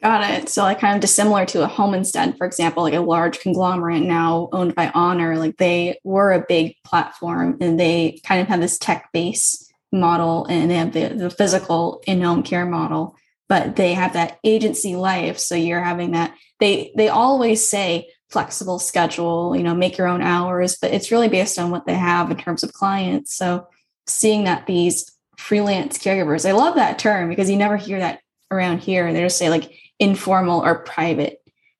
Got 0.00 0.28
it. 0.30 0.48
So 0.48 0.62
like 0.62 0.80
kind 0.80 0.96
of 0.96 1.00
dissimilar 1.00 1.46
to 1.46 1.62
a 1.62 1.68
home 1.68 1.94
instead, 1.94 2.36
for 2.36 2.46
example, 2.46 2.82
like 2.82 2.94
a 2.94 3.00
large 3.00 3.40
conglomerate 3.40 4.02
now 4.02 4.48
owned 4.52 4.74
by 4.74 4.90
Honor, 4.94 5.38
like 5.38 5.56
they 5.58 5.98
were 6.02 6.32
a 6.32 6.44
big 6.48 6.74
platform 6.84 7.56
and 7.60 7.78
they 7.78 8.20
kind 8.24 8.40
of 8.40 8.48
have 8.48 8.60
this 8.60 8.78
tech 8.78 9.10
base 9.12 9.70
model 9.92 10.46
and 10.46 10.70
they 10.70 10.76
have 10.76 10.92
the, 10.92 11.08
the 11.08 11.30
physical 11.30 12.02
in-home 12.06 12.42
care 12.42 12.66
model 12.66 13.14
but 13.48 13.76
they 13.76 13.92
have 13.92 14.14
that 14.14 14.38
agency 14.42 14.96
life 14.96 15.38
so 15.38 15.54
you're 15.54 15.84
having 15.84 16.12
that 16.12 16.34
they 16.60 16.90
they 16.96 17.10
always 17.10 17.68
say 17.68 18.08
flexible 18.32 18.78
schedule 18.78 19.54
you 19.54 19.62
know 19.62 19.74
make 19.74 19.98
your 19.98 20.08
own 20.08 20.22
hours 20.22 20.78
but 20.80 20.90
it's 20.90 21.10
really 21.10 21.28
based 21.28 21.58
on 21.58 21.70
what 21.70 21.84
they 21.86 21.94
have 21.94 22.30
in 22.30 22.36
terms 22.36 22.62
of 22.62 22.72
clients. 22.72 23.36
So 23.36 23.68
seeing 24.06 24.44
that 24.44 24.66
these 24.66 25.10
freelance 25.36 25.98
caregivers 25.98 26.48
i 26.48 26.52
love 26.52 26.76
that 26.76 26.98
term 26.98 27.28
because 27.28 27.50
you 27.50 27.56
never 27.56 27.76
hear 27.76 27.98
that 27.98 28.20
around 28.50 28.78
here. 28.78 29.12
They 29.12 29.20
just 29.20 29.38
say 29.38 29.48
like 29.48 29.72
informal 29.98 30.60
or 30.60 30.82
private 30.82 31.38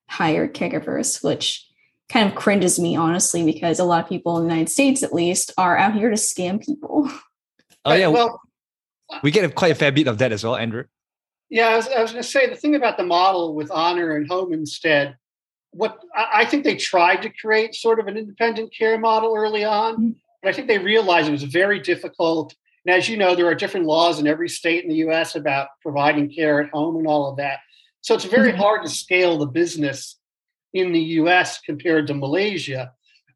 hired 0.09 0.55
caregivers 0.55 1.25
which 1.25 1.67
kind 2.09 2.29
of 2.29 2.35
cringes 2.35 2.79
me 2.79 2.97
honestly 2.97 3.45
because 3.45 3.79
a 3.79 3.85
lot 3.85 4.05
of 4.05 4.09
people 4.09 4.37
in 4.37 4.45
the 4.45 4.51
united 4.51 4.71
states 4.71 5.03
at 5.03 5.15
least 5.15 5.53
are 5.57 5.77
out 5.77 5.95
here 5.95 6.11
to 6.11 6.17
scam 6.17 6.65
people. 6.65 7.11
Oh 7.85 7.95
yeah. 7.95 8.07
Well 8.07 8.41
we 9.25 9.33
get 9.33 9.57
quite 9.57 9.73
a 9.73 9.75
fair 9.75 9.91
bit 9.91 10.07
of 10.07 10.19
that 10.19 10.31
as 10.31 10.45
well 10.45 10.55
andrew. 10.55 10.85
Yeah, 11.53 11.69
I 11.69 11.77
was, 11.77 11.87
I 11.89 12.01
was 12.01 12.13
going 12.13 12.23
to 12.23 12.29
say 12.29 12.49
the 12.49 12.57
thing 12.57 12.75
about 12.75 12.97
the 12.97 13.05
model 13.05 13.55
with 13.55 13.71
Honor 13.71 14.17
and 14.17 14.27
Home 14.29 14.55
Instead, 14.55 15.19
what 15.73 15.99
I, 16.15 16.45
think 16.45 16.65
they 16.65 16.77
tried 16.77 17.23
to 17.23 17.31
create 17.31 17.75
sort 17.75 17.99
of 17.99 18.07
an 18.07 18.17
independent 18.17 18.75
care 18.77 18.99
model 18.99 19.35
early 19.35 19.65
on, 19.65 19.95
mm-hmm. 19.95 20.11
but 20.43 20.51
I 20.51 20.53
think 20.53 20.69
they 20.69 20.79
realized 20.79 21.29
it 21.29 21.33
was 21.33 21.45
very 21.45 21.81
difficult. 21.81 22.55
And 22.85 22.95
as 22.95 23.09
you 23.09 23.17
know, 23.17 23.35
there 23.35 23.47
are 23.47 23.55
different 23.55 23.87
laws 23.87 24.19
in 24.19 24.27
every 24.27 24.49
state 24.49 24.85
in 24.85 24.91
the 24.91 24.97
U.S. 24.97 25.35
about 25.35 25.69
providing 25.81 26.31
care 26.31 26.61
at 26.61 26.71
home 26.71 26.97
and 26.97 27.07
all 27.07 27.31
of 27.31 27.37
that. 27.37 27.61
So 28.03 28.15
it's 28.15 28.25
very 28.25 28.51
mm-hmm. 28.51 28.61
hard 28.61 28.83
to 28.85 28.91
scale 28.91 29.39
the 29.39 29.47
business 29.47 30.19
in 30.75 30.93
the 30.93 31.01
U.S. 31.01 31.61
compared 31.61 32.07
to 32.09 32.15
Malaysia. 32.15 32.93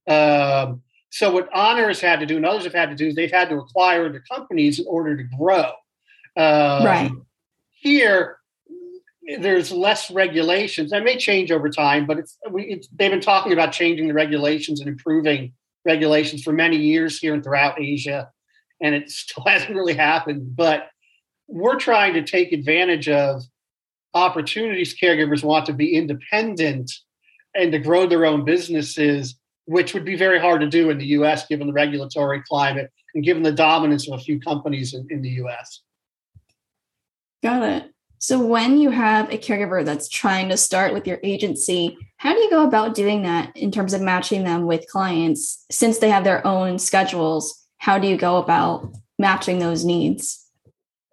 Um, 0.06 0.82
so 1.10 1.30
what 1.30 1.48
Honor 1.54 1.88
has 1.88 2.00
had 2.00 2.20
to 2.20 2.26
do, 2.26 2.36
and 2.36 2.44
others 2.44 2.64
have 2.64 2.74
had 2.74 2.90
to 2.90 2.96
do, 2.96 3.06
is 3.08 3.14
they've 3.14 3.30
had 3.30 3.48
to 3.48 3.56
acquire 3.56 4.12
the 4.12 4.20
companies 4.20 4.78
in 4.78 4.86
order 4.88 5.16
to 5.16 5.24
grow. 5.38 5.70
Um, 6.36 6.84
right 6.84 7.10
here, 7.70 8.38
there's 9.38 9.72
less 9.72 10.10
regulations. 10.10 10.90
That 10.90 11.04
may 11.04 11.16
change 11.16 11.50
over 11.50 11.68
time, 11.68 12.06
but 12.06 12.18
it's, 12.18 12.38
we, 12.50 12.64
it's, 12.64 12.88
they've 12.88 13.10
been 13.10 13.20
talking 13.20 13.52
about 13.52 13.72
changing 13.72 14.08
the 14.08 14.14
regulations 14.14 14.80
and 14.80 14.88
improving 14.88 15.52
regulations 15.84 16.42
for 16.42 16.52
many 16.52 16.76
years 16.76 17.18
here 17.18 17.34
and 17.34 17.42
throughout 17.42 17.80
Asia, 17.80 18.30
and 18.80 18.94
it 18.94 19.10
still 19.10 19.44
hasn't 19.46 19.74
really 19.74 19.94
happened. 19.94 20.54
But 20.56 20.88
we're 21.48 21.78
trying 21.78 22.14
to 22.14 22.22
take 22.22 22.52
advantage 22.52 23.08
of 23.08 23.42
opportunities 24.14 24.98
caregivers 24.98 25.44
want 25.44 25.66
to 25.66 25.72
be 25.72 25.94
independent 25.94 26.90
and 27.54 27.72
to 27.72 27.78
grow 27.78 28.06
their 28.06 28.24
own 28.24 28.44
businesses, 28.44 29.36
which 29.66 29.94
would 29.94 30.04
be 30.04 30.16
very 30.16 30.40
hard 30.40 30.60
to 30.60 30.68
do 30.68 30.90
in 30.90 30.98
the 30.98 31.06
US 31.06 31.46
given 31.46 31.66
the 31.66 31.72
regulatory 31.72 32.42
climate 32.48 32.90
and 33.14 33.24
given 33.24 33.42
the 33.42 33.52
dominance 33.52 34.08
of 34.08 34.18
a 34.18 34.22
few 34.22 34.40
companies 34.40 34.94
in, 34.94 35.06
in 35.10 35.22
the 35.22 35.30
US. 35.42 35.82
Got 37.42 37.62
it. 37.62 37.95
So, 38.18 38.44
when 38.44 38.78
you 38.78 38.90
have 38.90 39.30
a 39.30 39.38
caregiver 39.38 39.84
that's 39.84 40.08
trying 40.08 40.48
to 40.48 40.56
start 40.56 40.94
with 40.94 41.06
your 41.06 41.18
agency, 41.22 41.96
how 42.16 42.32
do 42.32 42.40
you 42.40 42.50
go 42.50 42.64
about 42.66 42.94
doing 42.94 43.22
that 43.22 43.54
in 43.56 43.70
terms 43.70 43.92
of 43.92 44.00
matching 44.00 44.44
them 44.44 44.66
with 44.66 44.88
clients? 44.88 45.64
Since 45.70 45.98
they 45.98 46.10
have 46.10 46.24
their 46.24 46.46
own 46.46 46.78
schedules, 46.78 47.62
how 47.78 47.98
do 47.98 48.08
you 48.08 48.16
go 48.16 48.38
about 48.38 48.92
matching 49.18 49.58
those 49.58 49.84
needs? 49.84 50.46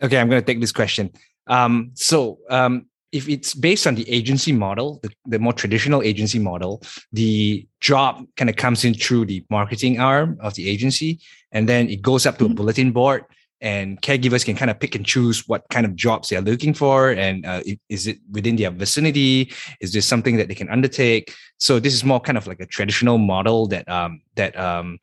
Okay, 0.02 0.18
I'm 0.18 0.30
going 0.30 0.42
to 0.42 0.46
take 0.46 0.62
this 0.62 0.72
question. 0.72 1.12
Um, 1.48 1.92
so, 1.94 2.40
um, 2.50 2.86
if 3.12 3.30
it's 3.30 3.54
based 3.54 3.86
on 3.86 3.96
the 3.96 4.10
agency 4.10 4.52
model, 4.52 5.00
the, 5.04 5.12
the 5.26 5.40
more 5.40 5.54
traditional 5.54 6.02
agency 6.02 6.40
model, 6.40 6.82
the 7.12 7.68
job 7.80 8.26
kind 8.38 8.50
of 8.50 8.56
comes 8.56 8.84
in 8.84 8.94
through 8.94 9.26
the 9.26 9.46
marketing 9.50 10.00
arm 10.00 10.38
of 10.40 10.56
the 10.56 10.68
agency, 10.70 11.20
and 11.52 11.70
then 11.70 11.90
it 11.90 12.02
goes 12.02 12.26
up 12.26 12.38
to 12.38 12.46
a 12.46 12.48
mm-hmm. 12.48 12.56
bulletin 12.56 12.92
board 12.92 13.26
and 13.64 14.02
caregivers 14.02 14.44
can 14.44 14.58
kind 14.58 14.70
of 14.70 14.78
pick 14.78 14.94
and 14.94 15.06
choose 15.06 15.48
what 15.48 15.64
kind 15.70 15.86
of 15.86 15.96
jobs 15.96 16.30
they're 16.30 16.42
looking 16.42 16.74
for 16.74 17.12
and 17.12 17.46
uh, 17.46 17.62
is 17.88 18.08
it 18.08 18.18
within 18.30 18.58
their 18.58 18.70
vicinity? 18.70 19.52
Is 19.80 19.94
this 19.94 20.06
something 20.06 20.36
that 20.36 20.50
they 20.50 20.54
can 20.54 20.70
undertake? 20.70 21.34
So 21.58 21.80
this 21.80 21.94
is 21.94 22.04
more 22.04 22.20
kind 22.20 22.38
of 22.38 22.46
like 22.46 22.60
a 22.60 22.66
traditional 22.66 23.18
model 23.18 23.68
that 23.68 23.88
um, 23.90 24.22
that 24.36 24.60
um, 24.60 25.00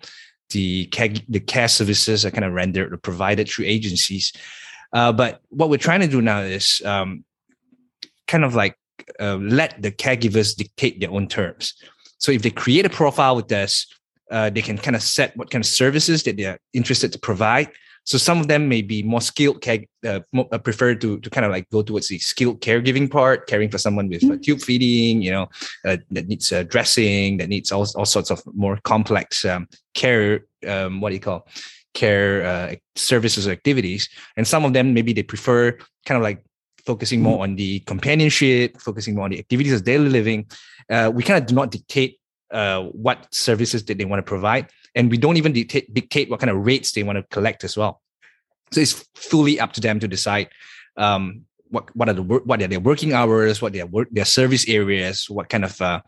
the 0.50 0.86
care 0.86 1.08
the 1.28 1.40
care 1.40 1.68
services 1.68 2.26
are 2.26 2.30
kind 2.30 2.44
of 2.44 2.52
rendered 2.52 2.92
or 2.92 2.98
provided 2.98 3.48
through 3.48 3.64
agencies. 3.64 4.32
Uh, 4.92 5.10
but 5.10 5.40
what 5.48 5.70
we're 5.70 5.78
trying 5.78 6.00
to 6.00 6.08
do 6.08 6.20
now 6.20 6.40
is 6.40 6.82
um, 6.84 7.24
kind 8.26 8.44
of 8.44 8.54
like 8.54 8.76
uh, 9.18 9.36
let 9.36 9.80
the 9.80 9.90
caregivers 9.90 10.54
dictate 10.54 11.00
their 11.00 11.10
own 11.10 11.26
terms. 11.26 11.74
So 12.18 12.30
if 12.30 12.42
they 12.42 12.50
create 12.50 12.84
a 12.84 12.90
profile 12.90 13.36
with 13.36 13.50
us 13.50 13.86
uh, 14.30 14.48
they 14.48 14.62
can 14.62 14.78
kind 14.78 14.94
of 14.94 15.02
set 15.02 15.36
what 15.36 15.50
kind 15.50 15.62
of 15.62 15.66
services 15.68 16.22
that 16.22 16.36
they're 16.36 16.58
interested 16.72 17.12
to 17.12 17.18
provide 17.18 17.68
so 18.04 18.18
some 18.18 18.40
of 18.40 18.48
them 18.48 18.68
may 18.68 18.82
be 18.82 19.02
more 19.02 19.20
skilled 19.20 19.60
care, 19.60 19.84
uh, 20.06 20.20
more, 20.32 20.48
uh, 20.52 20.58
prefer 20.58 20.94
to, 20.94 21.20
to 21.20 21.30
kind 21.30 21.44
of 21.44 21.52
like 21.52 21.68
go 21.70 21.82
towards 21.82 22.08
the 22.08 22.18
skilled 22.18 22.60
caregiving 22.60 23.10
part, 23.10 23.46
caring 23.46 23.70
for 23.70 23.78
someone 23.78 24.08
with 24.08 24.24
uh, 24.24 24.36
tube 24.42 24.60
feeding, 24.60 25.22
you 25.22 25.30
know, 25.30 25.48
uh, 25.84 25.96
that 26.10 26.26
needs 26.26 26.52
uh, 26.52 26.62
dressing, 26.64 27.36
that 27.36 27.48
needs 27.48 27.70
all, 27.72 27.86
all 27.96 28.06
sorts 28.06 28.30
of 28.30 28.42
more 28.54 28.78
complex 28.84 29.44
um, 29.44 29.68
care, 29.94 30.46
um, 30.66 31.00
what 31.00 31.10
do 31.10 31.14
you 31.14 31.20
call, 31.20 31.46
care 31.94 32.44
uh, 32.44 32.74
services 32.96 33.46
or 33.46 33.52
activities. 33.52 34.08
And 34.36 34.46
some 34.46 34.64
of 34.64 34.72
them, 34.72 34.94
maybe 34.94 35.12
they 35.12 35.22
prefer 35.22 35.72
kind 36.06 36.16
of 36.16 36.22
like 36.22 36.42
focusing 36.86 37.20
more 37.20 37.42
on 37.42 37.56
the 37.56 37.80
companionship, 37.80 38.80
focusing 38.80 39.14
more 39.14 39.24
on 39.24 39.30
the 39.30 39.38
activities 39.38 39.74
of 39.74 39.84
daily 39.84 40.08
living. 40.08 40.46
we 41.12 41.22
kind 41.22 41.42
of 41.42 41.46
do 41.46 41.54
not 41.54 41.70
dictate 41.70 42.19
what 42.50 43.26
services 43.32 43.84
that 43.84 43.98
they 43.98 44.04
want 44.04 44.18
to 44.18 44.28
provide 44.28 44.68
and 44.94 45.10
we 45.10 45.16
don't 45.16 45.36
even 45.36 45.52
dictate, 45.52 46.30
what 46.30 46.40
kind 46.40 46.50
of 46.50 46.64
rates 46.64 46.92
they 46.92 47.02
want 47.02 47.16
to 47.16 47.22
collect 47.34 47.64
as 47.64 47.76
well. 47.76 48.00
So 48.72 48.80
it's 48.80 49.04
fully 49.14 49.58
up 49.58 49.72
to 49.74 49.80
them 49.80 50.00
to 50.00 50.08
decide 50.08 50.48
um, 50.96 51.42
what 51.68 51.94
what 51.94 52.08
are 52.08 52.12
the 52.12 52.22
what 52.22 52.62
are 52.62 52.66
their 52.66 52.80
working 52.80 53.12
hours, 53.12 53.62
what 53.62 53.72
their 53.72 53.86
work 53.86 54.08
their 54.10 54.24
service 54.24 54.68
areas, 54.68 55.28
what 55.28 55.48
kind 55.48 55.64
of 55.64 55.80
uh, 55.80 56.00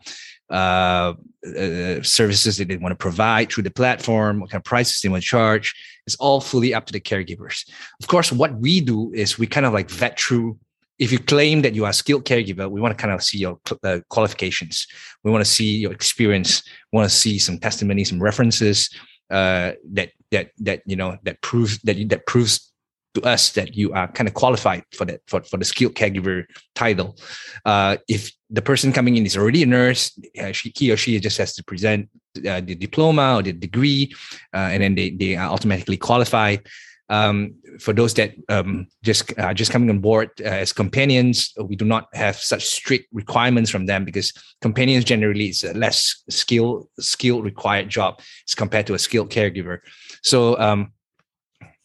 uh, 0.49 1.13
uh, 1.45 2.01
services 2.03 2.57
they 2.57 2.77
want 2.77 2.91
to 2.91 2.95
provide 2.95 3.51
through 3.51 3.63
the 3.63 3.71
platform, 3.71 4.39
what 4.39 4.49
kind 4.49 4.59
of 4.59 4.65
prices 4.65 5.01
they 5.01 5.09
want 5.09 5.23
to 5.23 5.27
charge. 5.27 5.73
It's 6.05 6.15
all 6.17 6.41
fully 6.41 6.73
up 6.73 6.85
to 6.87 6.93
the 6.93 6.99
caregivers. 6.99 7.69
Of 8.01 8.07
course, 8.07 8.31
what 8.31 8.55
we 8.55 8.81
do 8.81 9.11
is 9.13 9.39
we 9.39 9.47
kind 9.47 9.65
of 9.65 9.73
like 9.73 9.89
vet 9.89 10.19
through 10.19 10.57
if 11.03 11.11
you 11.11 11.19
claim 11.19 11.61
that 11.63 11.75
you 11.75 11.83
are 11.83 11.89
a 11.89 11.93
skilled 11.93 12.23
caregiver, 12.23 12.69
we 12.69 12.79
want 12.79 12.97
to 12.97 13.01
kind 13.01 13.13
of 13.13 13.21
see 13.21 13.37
your 13.37 13.59
uh, 13.83 13.99
qualifications. 14.09 14.87
We 15.23 15.31
want 15.31 15.43
to 15.43 15.51
see 15.51 15.77
your 15.77 15.91
experience. 15.91 16.63
We 16.91 16.97
want 16.97 17.09
to 17.09 17.15
see 17.15 17.39
some 17.39 17.57
testimony, 17.59 18.05
some 18.05 18.23
references 18.23 18.89
uh, 19.29 19.73
that 19.91 20.11
that 20.31 20.51
that 20.59 20.81
you 20.85 20.95
know 20.95 21.17
that 21.23 21.41
proves 21.41 21.79
that 21.79 21.97
that 22.09 22.25
proves 22.25 22.71
to 23.15 23.21
us 23.23 23.51
that 23.51 23.75
you 23.75 23.93
are 23.93 24.07
kind 24.07 24.27
of 24.27 24.33
qualified 24.33 24.83
for 24.93 25.05
that 25.05 25.19
for, 25.27 25.43
for 25.43 25.57
the 25.57 25.65
skilled 25.65 25.93
caregiver 25.93 26.45
title. 26.73 27.17
Uh, 27.65 27.97
if 28.07 28.31
the 28.49 28.61
person 28.61 28.93
coming 28.93 29.17
in 29.17 29.25
is 29.25 29.35
already 29.35 29.61
a 29.61 29.65
nurse, 29.65 30.17
uh, 30.41 30.51
she, 30.51 30.71
he 30.75 30.91
or 30.91 30.97
she 30.97 31.19
just 31.19 31.37
has 31.37 31.53
to 31.55 31.63
present 31.63 32.09
uh, 32.47 32.61
the 32.61 32.75
diploma 32.75 33.35
or 33.35 33.43
the 33.43 33.53
degree, 33.53 34.13
uh, 34.53 34.71
and 34.73 34.81
then 34.81 34.95
they 34.95 35.09
they 35.09 35.35
are 35.35 35.51
automatically 35.51 35.97
qualified 35.97 36.65
um, 37.09 37.55
for 37.79 37.93
those 37.93 38.13
that 38.15 38.33
um, 38.49 38.87
just 39.03 39.37
uh, 39.37 39.53
just 39.53 39.71
coming 39.71 39.89
on 39.89 39.99
board 39.99 40.29
uh, 40.41 40.45
as 40.45 40.73
companions, 40.73 41.53
we 41.61 41.75
do 41.75 41.85
not 41.85 42.07
have 42.13 42.35
such 42.35 42.65
strict 42.65 43.07
requirements 43.11 43.69
from 43.69 43.85
them 43.85 44.05
because 44.05 44.33
companions 44.61 45.03
generally 45.03 45.49
is 45.49 45.63
a 45.63 45.73
less 45.73 46.23
skill 46.29 46.89
skill 46.99 47.41
required 47.41 47.89
job 47.89 48.19
as 48.47 48.55
compared 48.55 48.87
to 48.87 48.93
a 48.93 48.99
skilled 48.99 49.29
caregiver. 49.29 49.79
So 50.21 50.57
um, 50.59 50.93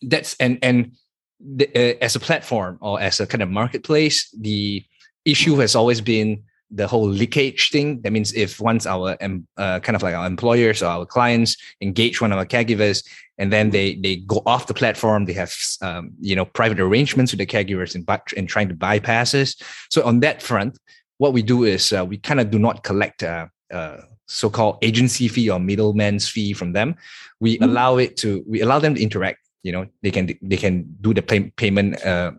that's 0.02 0.36
and 0.38 0.58
and 0.62 0.92
the, 1.40 1.68
uh, 1.74 1.98
as 2.00 2.16
a 2.16 2.20
platform 2.20 2.78
or 2.80 3.00
as 3.00 3.20
a 3.20 3.26
kind 3.26 3.42
of 3.42 3.50
marketplace, 3.50 4.30
the 4.38 4.84
issue 5.24 5.56
has 5.56 5.74
always 5.74 6.00
been 6.00 6.44
the 6.70 6.86
whole 6.86 7.08
leakage 7.08 7.70
thing. 7.70 8.00
That 8.02 8.12
means 8.12 8.32
if 8.34 8.60
once 8.60 8.86
our 8.86 9.16
uh, 9.20 9.80
kind 9.80 9.96
of 9.96 10.02
like 10.02 10.14
our 10.14 10.26
employers 10.26 10.82
or 10.82 10.86
our 10.86 11.06
clients 11.06 11.56
engage 11.80 12.20
one 12.20 12.32
of 12.32 12.38
our 12.38 12.46
caregivers, 12.46 13.04
and 13.38 13.52
then 13.52 13.70
they 13.70 13.94
they 13.96 14.16
go 14.16 14.42
off 14.46 14.66
the 14.66 14.74
platform, 14.74 15.24
they 15.24 15.32
have 15.32 15.54
um, 15.80 16.10
you 16.20 16.36
know 16.36 16.44
private 16.44 16.80
arrangements 16.80 17.32
with 17.32 17.38
the 17.38 17.46
caregivers 17.46 17.94
and 17.94 18.08
and 18.36 18.48
trying 18.48 18.68
to 18.68 18.74
bypass 18.74 19.32
this. 19.32 19.56
So 19.90 20.04
on 20.04 20.20
that 20.20 20.42
front, 20.42 20.78
what 21.18 21.32
we 21.32 21.42
do 21.42 21.64
is 21.64 21.92
uh, 21.92 22.04
we 22.04 22.18
kind 22.18 22.40
of 22.40 22.50
do 22.50 22.58
not 22.58 22.82
collect 22.82 23.22
a, 23.22 23.50
a, 23.70 24.02
so-called 24.26 24.76
agency 24.82 25.26
fee 25.26 25.48
or 25.48 25.58
middleman's 25.58 26.28
fee 26.28 26.52
from 26.52 26.72
them. 26.72 26.96
We 27.40 27.54
mm-hmm. 27.54 27.64
allow 27.64 27.96
it 27.96 28.16
to 28.18 28.44
we 28.46 28.60
allow 28.60 28.78
them 28.78 28.94
to 28.94 29.02
interact. 29.02 29.38
You 29.62 29.72
know, 29.72 29.86
they 30.02 30.10
can 30.10 30.38
they 30.42 30.56
can 30.56 30.96
do 31.00 31.14
the 31.14 31.22
pay, 31.22 31.50
payment 31.50 32.04
uh, 32.04 32.32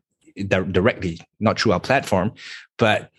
directly, 0.48 1.20
not 1.40 1.60
through 1.60 1.74
our 1.74 1.80
platform, 1.80 2.34
but 2.78 3.12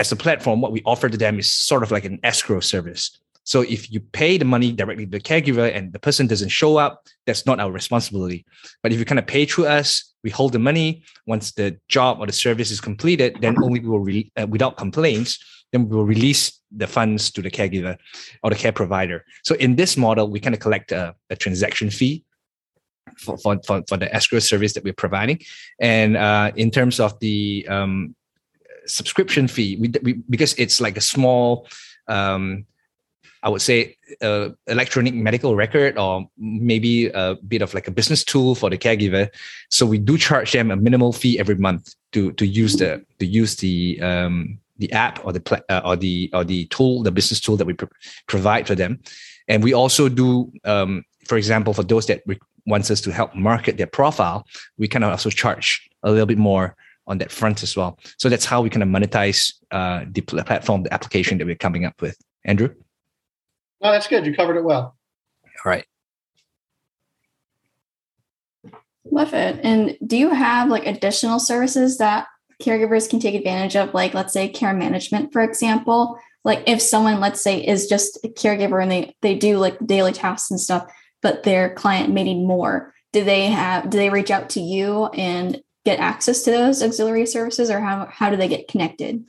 as 0.00 0.10
a 0.10 0.16
platform, 0.16 0.62
what 0.62 0.72
we 0.72 0.82
offer 0.86 1.08
to 1.10 1.18
them 1.18 1.38
is 1.38 1.52
sort 1.52 1.82
of 1.82 1.90
like 1.90 2.06
an 2.06 2.18
escrow 2.22 2.60
service. 2.60 3.18
So 3.44 3.60
if 3.60 3.92
you 3.92 4.00
pay 4.00 4.38
the 4.38 4.46
money 4.46 4.72
directly 4.72 5.04
to 5.04 5.10
the 5.10 5.20
caregiver 5.20 5.74
and 5.76 5.92
the 5.92 5.98
person 5.98 6.26
doesn't 6.26 6.48
show 6.48 6.78
up, 6.78 7.06
that's 7.26 7.44
not 7.44 7.60
our 7.60 7.70
responsibility. 7.70 8.46
But 8.82 8.92
if 8.92 8.98
you 8.98 9.04
kind 9.04 9.18
of 9.18 9.26
pay 9.26 9.44
through 9.44 9.66
us, 9.66 10.14
we 10.24 10.30
hold 10.30 10.52
the 10.52 10.58
money. 10.58 11.02
Once 11.26 11.52
the 11.52 11.78
job 11.88 12.18
or 12.20 12.26
the 12.26 12.32
service 12.32 12.70
is 12.70 12.80
completed, 12.80 13.36
then 13.42 13.62
only 13.62 13.80
we 13.80 13.88
will, 13.88 14.00
re- 14.00 14.32
uh, 14.40 14.46
without 14.48 14.78
complaints, 14.78 15.38
then 15.72 15.86
we 15.86 15.96
will 15.96 16.06
release 16.06 16.60
the 16.74 16.86
funds 16.86 17.30
to 17.32 17.42
the 17.42 17.50
caregiver 17.50 17.98
or 18.42 18.50
the 18.50 18.56
care 18.56 18.72
provider. 18.72 19.24
So 19.44 19.54
in 19.56 19.76
this 19.76 19.98
model, 19.98 20.30
we 20.30 20.40
kind 20.40 20.54
of 20.54 20.60
collect 20.60 20.92
a, 20.92 21.14
a 21.28 21.36
transaction 21.36 21.90
fee 21.90 22.24
for, 23.18 23.36
for, 23.38 23.60
for, 23.88 23.96
the 23.96 24.14
escrow 24.14 24.38
service 24.38 24.72
that 24.74 24.84
we're 24.84 24.92
providing. 24.92 25.40
And 25.78 26.16
uh, 26.16 26.52
in 26.56 26.70
terms 26.70 27.00
of 27.00 27.18
the 27.20 27.66
um, 27.68 28.14
subscription 28.86 29.48
fee, 29.48 29.76
we, 29.76 29.92
we, 30.02 30.12
because 30.28 30.54
it's 30.54 30.80
like 30.80 30.96
a 30.96 31.00
small, 31.00 31.68
um, 32.08 32.66
I 33.42 33.48
would 33.48 33.62
say, 33.62 33.96
uh, 34.20 34.50
electronic 34.66 35.14
medical 35.14 35.56
record 35.56 35.96
or 35.96 36.28
maybe 36.36 37.06
a 37.06 37.36
bit 37.36 37.62
of 37.62 37.72
like 37.72 37.88
a 37.88 37.90
business 37.90 38.22
tool 38.22 38.54
for 38.54 38.68
the 38.68 38.76
caregiver. 38.76 39.30
So 39.70 39.86
we 39.86 39.98
do 39.98 40.18
charge 40.18 40.52
them 40.52 40.70
a 40.70 40.76
minimal 40.76 41.12
fee 41.12 41.38
every 41.38 41.56
month 41.56 41.94
to 42.12 42.32
to 42.32 42.46
use 42.46 42.76
the 42.76 43.04
to 43.18 43.26
use 43.26 43.56
the 43.56 44.00
um, 44.02 44.58
the 44.78 44.92
app 44.92 45.24
or 45.24 45.32
the 45.32 45.64
uh, 45.68 45.80
or 45.84 45.96
the 45.96 46.30
or 46.32 46.44
the 46.44 46.66
tool, 46.66 47.02
the 47.02 47.12
business 47.12 47.40
tool 47.40 47.56
that 47.56 47.66
we 47.66 47.74
provide 48.26 48.66
for 48.66 48.74
them. 48.74 49.00
And 49.48 49.62
we 49.64 49.72
also 49.72 50.08
do, 50.08 50.52
um, 50.64 51.04
for 51.26 51.36
example, 51.36 51.74
for 51.74 51.82
those 51.82 52.06
that 52.06 52.22
re- 52.26 52.38
wants 52.66 52.90
us 52.90 53.00
to 53.02 53.12
help 53.12 53.34
market 53.34 53.76
their 53.78 53.86
profile, 53.86 54.46
we 54.78 54.86
kind 54.88 55.04
of 55.04 55.10
also 55.10 55.30
charge 55.30 55.88
a 56.02 56.10
little 56.10 56.26
bit 56.26 56.38
more 56.38 56.76
on 57.10 57.18
that 57.18 57.30
front 57.30 57.62
as 57.62 57.76
well. 57.76 57.98
So 58.18 58.28
that's 58.28 58.46
how 58.46 58.62
we 58.62 58.70
kind 58.70 58.82
of 58.82 58.88
monetize 58.88 59.52
uh, 59.72 60.04
the 60.10 60.22
platform, 60.22 60.84
the 60.84 60.94
application 60.94 61.38
that 61.38 61.46
we're 61.46 61.56
coming 61.56 61.84
up 61.84 62.00
with. 62.00 62.16
Andrew. 62.44 62.72
No, 63.82 63.90
that's 63.90 64.06
good. 64.06 64.24
You 64.24 64.34
covered 64.34 64.56
it 64.56 64.64
well. 64.64 64.96
All 65.64 65.70
right. 65.70 65.84
Love 69.10 69.34
it. 69.34 69.58
And 69.64 69.98
do 70.06 70.16
you 70.16 70.30
have 70.30 70.68
like 70.68 70.86
additional 70.86 71.40
services 71.40 71.98
that 71.98 72.28
caregivers 72.62 73.10
can 73.10 73.18
take 73.18 73.34
advantage 73.34 73.74
of, 73.74 73.92
like 73.92 74.14
let's 74.14 74.32
say 74.32 74.48
care 74.48 74.72
management, 74.72 75.32
for 75.32 75.42
example? 75.42 76.16
Like 76.44 76.62
if 76.66 76.80
someone, 76.80 77.20
let's 77.20 77.42
say, 77.42 77.66
is 77.66 77.88
just 77.88 78.18
a 78.24 78.28
caregiver 78.28 78.80
and 78.80 78.90
they 78.90 79.14
they 79.20 79.34
do 79.34 79.58
like 79.58 79.76
daily 79.84 80.12
tasks 80.12 80.50
and 80.50 80.60
stuff, 80.60 80.90
but 81.22 81.42
their 81.42 81.74
client 81.74 82.12
may 82.12 82.22
need 82.22 82.46
more, 82.46 82.94
do 83.12 83.24
they 83.24 83.46
have 83.46 83.90
do 83.90 83.98
they 83.98 84.10
reach 84.10 84.30
out 84.30 84.50
to 84.50 84.60
you 84.60 85.06
and 85.06 85.60
get 85.84 85.98
access 85.98 86.42
to 86.42 86.50
those 86.50 86.82
auxiliary 86.82 87.26
services, 87.26 87.70
or 87.70 87.80
how 87.80 88.06
how 88.10 88.30
do 88.30 88.36
they 88.36 88.48
get 88.48 88.68
connected? 88.68 89.24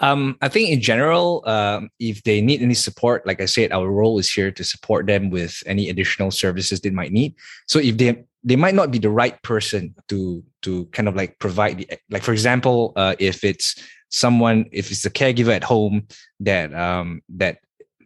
Um, 0.00 0.38
I 0.40 0.48
think 0.48 0.70
in 0.70 0.80
general, 0.80 1.42
um, 1.46 1.90
if 1.98 2.22
they 2.22 2.40
need 2.40 2.62
any 2.62 2.74
support, 2.74 3.26
like 3.26 3.40
I 3.40 3.44
said, 3.44 3.70
our 3.70 3.90
role 3.90 4.18
is 4.18 4.32
here 4.32 4.50
to 4.50 4.64
support 4.64 5.06
them 5.06 5.28
with 5.28 5.62
any 5.66 5.90
additional 5.90 6.30
services 6.30 6.80
they 6.80 6.90
might 6.90 7.12
need. 7.12 7.34
So 7.66 7.78
if 7.78 7.98
they 7.98 8.24
they 8.42 8.56
might 8.56 8.74
not 8.74 8.90
be 8.90 8.98
the 8.98 9.10
right 9.10 9.40
person 9.42 9.94
to 10.08 10.42
to 10.62 10.86
kind 10.86 11.08
of 11.08 11.16
like 11.16 11.38
provide 11.38 11.78
the 11.78 11.88
like 12.10 12.22
for 12.22 12.32
example, 12.32 12.92
uh, 12.96 13.14
if 13.18 13.44
it's 13.44 13.76
someone 14.08 14.66
if 14.72 14.90
it's 14.90 15.04
a 15.04 15.10
caregiver 15.10 15.54
at 15.54 15.64
home 15.64 16.06
that 16.40 16.74
um, 16.74 17.20
that 17.28 17.58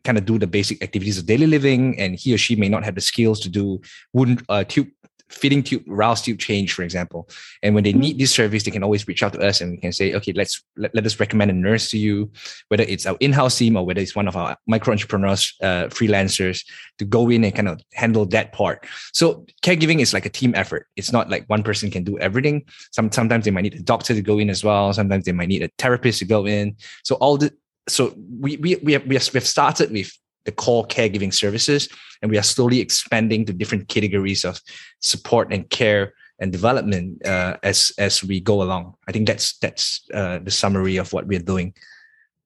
kind 0.04 0.18
of 0.18 0.26
do 0.26 0.38
the 0.38 0.46
basic 0.46 0.82
activities 0.82 1.16
of 1.18 1.26
daily 1.26 1.46
living 1.46 1.98
and 1.98 2.16
he 2.16 2.34
or 2.34 2.38
she 2.38 2.56
may 2.56 2.68
not 2.68 2.84
have 2.84 2.94
the 2.94 3.00
skills 3.00 3.40
to 3.40 3.48
do 3.48 3.80
wound 4.12 4.44
uh, 4.48 4.64
tube 4.64 4.88
feeding 5.28 5.62
tube 5.62 5.84
Ryles 5.86 6.22
tube 6.22 6.38
change 6.38 6.72
for 6.72 6.82
example. 6.82 7.28
And 7.62 7.74
when 7.74 7.84
they 7.84 7.92
need 7.92 8.18
this 8.18 8.32
service 8.32 8.62
they 8.62 8.70
can 8.70 8.82
always 8.82 9.06
reach 9.08 9.22
out 9.22 9.32
to 9.34 9.40
us 9.40 9.60
and 9.60 9.72
we 9.72 9.78
can 9.78 9.92
say 9.92 10.14
okay 10.14 10.32
let's 10.32 10.62
let, 10.76 10.94
let 10.94 11.06
us 11.06 11.18
recommend 11.18 11.50
a 11.50 11.54
nurse 11.54 11.90
to 11.90 11.98
you 11.98 12.30
whether 12.68 12.84
it's 12.84 13.06
our 13.06 13.16
in-house 13.20 13.56
team 13.58 13.76
or 13.76 13.84
whether 13.84 14.00
it's 14.00 14.16
one 14.16 14.28
of 14.28 14.36
our 14.36 14.56
micro 14.66 14.92
entrepreneurs 14.92 15.54
uh, 15.62 15.84
freelancers 15.86 16.64
to 16.98 17.04
go 17.04 17.28
in 17.30 17.44
and 17.44 17.54
kind 17.54 17.68
of 17.68 17.80
handle 17.92 18.24
that 18.26 18.52
part. 18.52 18.86
So 19.12 19.46
caregiving 19.62 20.00
is 20.00 20.14
like 20.14 20.26
a 20.26 20.30
team 20.30 20.54
effort. 20.54 20.86
It's 20.96 21.12
not 21.12 21.30
like 21.30 21.44
one 21.48 21.62
person 21.62 21.90
can 21.90 22.04
do 22.04 22.18
everything. 22.18 22.64
Some, 22.92 23.10
sometimes 23.10 23.44
they 23.44 23.50
might 23.50 23.62
need 23.62 23.74
a 23.74 23.82
doctor 23.82 24.14
to 24.14 24.22
go 24.22 24.38
in 24.38 24.50
as 24.50 24.62
well. 24.62 24.92
Sometimes 24.92 25.24
they 25.24 25.32
might 25.32 25.48
need 25.48 25.62
a 25.62 25.70
therapist 25.78 26.20
to 26.20 26.24
go 26.24 26.46
in. 26.46 26.76
So 27.02 27.16
all 27.16 27.36
the 27.36 27.52
so 27.86 28.14
we 28.40 28.56
we 28.56 28.76
we 28.76 28.92
have, 28.94 29.06
we 29.06 29.14
have 29.14 29.22
started 29.22 29.90
with 29.90 30.16
the 30.44 30.52
core 30.52 30.86
caregiving 30.86 31.32
services 31.32 31.88
and 32.22 32.30
we 32.30 32.38
are 32.38 32.42
slowly 32.42 32.80
expanding 32.80 33.44
to 33.44 33.52
different 33.52 33.88
categories 33.88 34.44
of 34.44 34.60
support 35.00 35.52
and 35.52 35.68
care 35.70 36.14
and 36.38 36.52
development 36.52 37.24
uh, 37.26 37.56
as 37.62 37.92
as 37.98 38.24
we 38.24 38.40
go 38.40 38.62
along. 38.62 38.94
I 39.06 39.12
think 39.12 39.26
that's 39.26 39.58
that's 39.58 40.06
uh, 40.12 40.38
the 40.38 40.50
summary 40.50 40.96
of 40.96 41.12
what 41.12 41.26
we're 41.26 41.38
doing. 41.38 41.74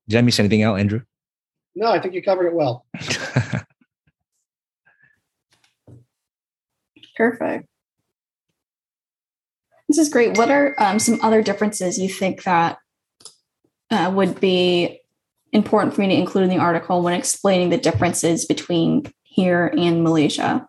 Did 0.08 0.18
i 0.18 0.22
miss 0.22 0.38
anything 0.38 0.62
out 0.62 0.78
andrew? 0.78 1.02
No 1.74 1.86
i 1.92 2.00
think 2.00 2.14
you 2.14 2.22
covered 2.22 2.46
it 2.46 2.54
well. 2.54 2.86
Perfect. 7.16 7.66
This 9.88 9.98
is 9.98 10.08
great. 10.08 10.36
What 10.36 10.50
are 10.50 10.74
um, 10.78 10.98
some 11.00 11.18
other 11.22 11.42
differences 11.42 11.98
you 11.98 12.08
think 12.08 12.44
that 12.44 12.78
uh, 13.90 14.12
would 14.14 14.38
be 14.38 15.00
important 15.52 15.94
for 15.94 16.00
me 16.00 16.08
to 16.08 16.14
include 16.14 16.44
in 16.44 16.50
the 16.50 16.58
article 16.58 17.02
when 17.02 17.14
explaining 17.14 17.70
the 17.70 17.78
differences 17.78 18.44
between 18.44 19.12
here 19.22 19.72
and 19.76 20.02
Malaysia? 20.02 20.68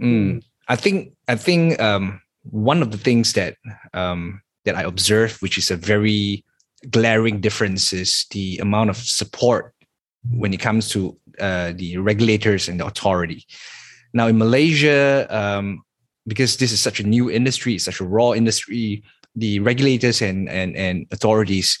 Mm, 0.00 0.42
I 0.68 0.76
think 0.76 1.12
I 1.28 1.36
think 1.36 1.80
um, 1.80 2.20
one 2.42 2.82
of 2.82 2.90
the 2.90 2.98
things 2.98 3.34
that 3.34 3.56
um, 3.92 4.40
that 4.64 4.74
I 4.74 4.82
observe, 4.82 5.36
which 5.40 5.58
is 5.58 5.70
a 5.70 5.76
very 5.76 6.44
glaring 6.90 7.40
difference, 7.40 7.92
is 7.92 8.26
the 8.30 8.58
amount 8.58 8.90
of 8.90 8.96
support 8.96 9.74
when 10.30 10.52
it 10.52 10.60
comes 10.60 10.88
to 10.90 11.16
uh, 11.38 11.72
the 11.74 11.98
regulators 11.98 12.68
and 12.68 12.80
the 12.80 12.86
authority. 12.86 13.46
Now 14.12 14.26
in 14.26 14.38
Malaysia, 14.38 15.26
um, 15.30 15.82
because 16.26 16.56
this 16.56 16.72
is 16.72 16.80
such 16.80 17.00
a 17.00 17.06
new 17.06 17.30
industry, 17.30 17.78
such 17.78 18.00
a 18.00 18.04
raw 18.04 18.32
industry, 18.32 19.02
the 19.36 19.60
regulators 19.60 20.22
and 20.22 20.48
and, 20.48 20.76
and 20.76 21.06
authorities 21.12 21.78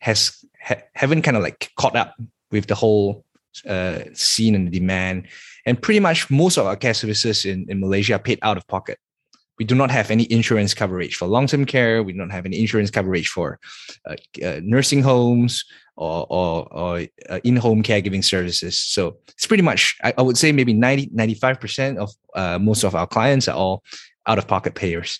has 0.00 0.44
ha- 0.62 0.82
haven't 0.94 1.22
kind 1.22 1.36
of 1.36 1.42
like 1.42 1.70
caught 1.76 1.96
up 1.96 2.14
with 2.50 2.66
the 2.66 2.74
whole 2.74 3.24
uh, 3.66 4.00
scene 4.12 4.54
and 4.54 4.66
the 4.66 4.78
demand. 4.78 5.28
And 5.66 5.80
pretty 5.80 6.00
much 6.00 6.30
most 6.30 6.56
of 6.56 6.66
our 6.66 6.76
care 6.76 6.94
services 6.94 7.44
in, 7.44 7.66
in 7.68 7.80
Malaysia 7.80 8.14
are 8.14 8.18
paid 8.18 8.38
out 8.42 8.56
of 8.56 8.66
pocket. 8.66 8.98
We 9.58 9.66
do 9.66 9.74
not 9.74 9.90
have 9.90 10.10
any 10.10 10.30
insurance 10.32 10.72
coverage 10.72 11.16
for 11.16 11.28
long 11.28 11.46
term 11.46 11.66
care. 11.66 12.02
We 12.02 12.14
don't 12.14 12.30
have 12.30 12.46
any 12.46 12.58
insurance 12.58 12.90
coverage 12.90 13.28
for 13.28 13.58
uh, 14.06 14.16
uh, 14.42 14.60
nursing 14.62 15.02
homes 15.02 15.64
or, 15.96 16.26
or, 16.30 16.72
or 16.72 17.06
uh, 17.28 17.40
in 17.44 17.56
home 17.56 17.82
caregiving 17.82 18.24
services. 18.24 18.78
So 18.78 19.18
it's 19.28 19.46
pretty 19.46 19.62
much, 19.62 19.96
I, 20.02 20.14
I, 20.16 20.22
would 20.22 20.38
say 20.38 20.50
maybe 20.50 20.72
90, 20.72 21.08
95% 21.08 21.98
of 21.98 22.10
uh, 22.34 22.58
most 22.58 22.84
of 22.84 22.94
our 22.94 23.06
clients 23.06 23.48
are 23.48 23.56
all 23.56 23.84
out 24.26 24.38
of 24.38 24.48
pocket 24.48 24.74
payers. 24.74 25.18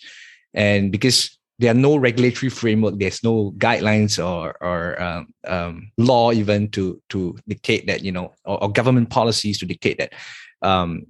And 0.55 0.91
because 0.91 1.39
there 1.61 1.71
are 1.71 1.75
no 1.75 1.97
regulatory 1.97 2.49
framework 2.49 2.99
there's 2.99 3.23
no 3.23 3.53
guidelines 3.59 4.19
or 4.19 4.57
or 4.61 5.01
um, 5.01 5.33
um, 5.47 5.93
law 5.99 6.33
even 6.33 6.69
to 6.71 7.01
to 7.11 7.37
dictate 7.47 7.87
that 7.87 8.03
you 8.03 8.11
know 8.11 8.33
or, 8.45 8.65
or 8.65 8.73
government 8.73 9.11
policies 9.11 9.59
to 9.59 9.67
dictate 9.67 9.99
that 9.99 10.13
um, 10.63 11.07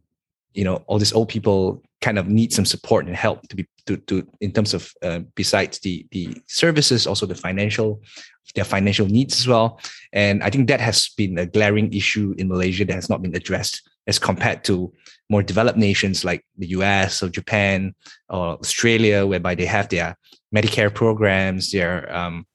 you 0.52 0.64
know 0.64 0.82
all 0.88 0.98
these 0.98 1.12
old 1.12 1.28
people 1.28 1.80
kind 2.00 2.18
of 2.18 2.26
need 2.28 2.52
some 2.52 2.64
support 2.64 3.06
and 3.06 3.14
help 3.14 3.46
to 3.48 3.54
be 3.54 3.66
to, 3.86 3.96
to 3.96 4.26
in 4.40 4.50
terms 4.50 4.74
of 4.74 4.92
uh, 5.02 5.20
besides 5.36 5.78
the 5.80 6.04
the 6.10 6.36
services 6.46 7.06
also 7.06 7.26
the 7.26 7.34
financial 7.34 8.02
their 8.56 8.64
financial 8.64 9.06
needs 9.06 9.38
as 9.38 9.46
well. 9.46 9.78
And 10.12 10.42
i 10.42 10.50
think 10.50 10.66
that 10.66 10.80
has 10.80 11.10
been 11.16 11.38
a 11.38 11.46
glaring 11.46 11.92
issue 11.92 12.34
in 12.38 12.48
malaysia 12.48 12.84
that 12.84 12.94
has 12.94 13.08
not 13.08 13.22
been 13.22 13.36
addressed 13.36 13.88
as 14.08 14.18
compared 14.18 14.64
to 14.64 14.92
more 15.28 15.44
developed 15.44 15.78
nations 15.78 16.24
like 16.24 16.44
the 16.58 16.66
us 16.66 17.22
or 17.22 17.28
japan 17.28 17.94
or 18.28 18.58
australia 18.58 19.24
whereby 19.24 19.54
they 19.54 19.66
have 19.66 19.88
their 19.88 20.16
Medicare 20.54 20.92
programs, 20.92 21.70
their 21.70 22.12
um, 22.14 22.46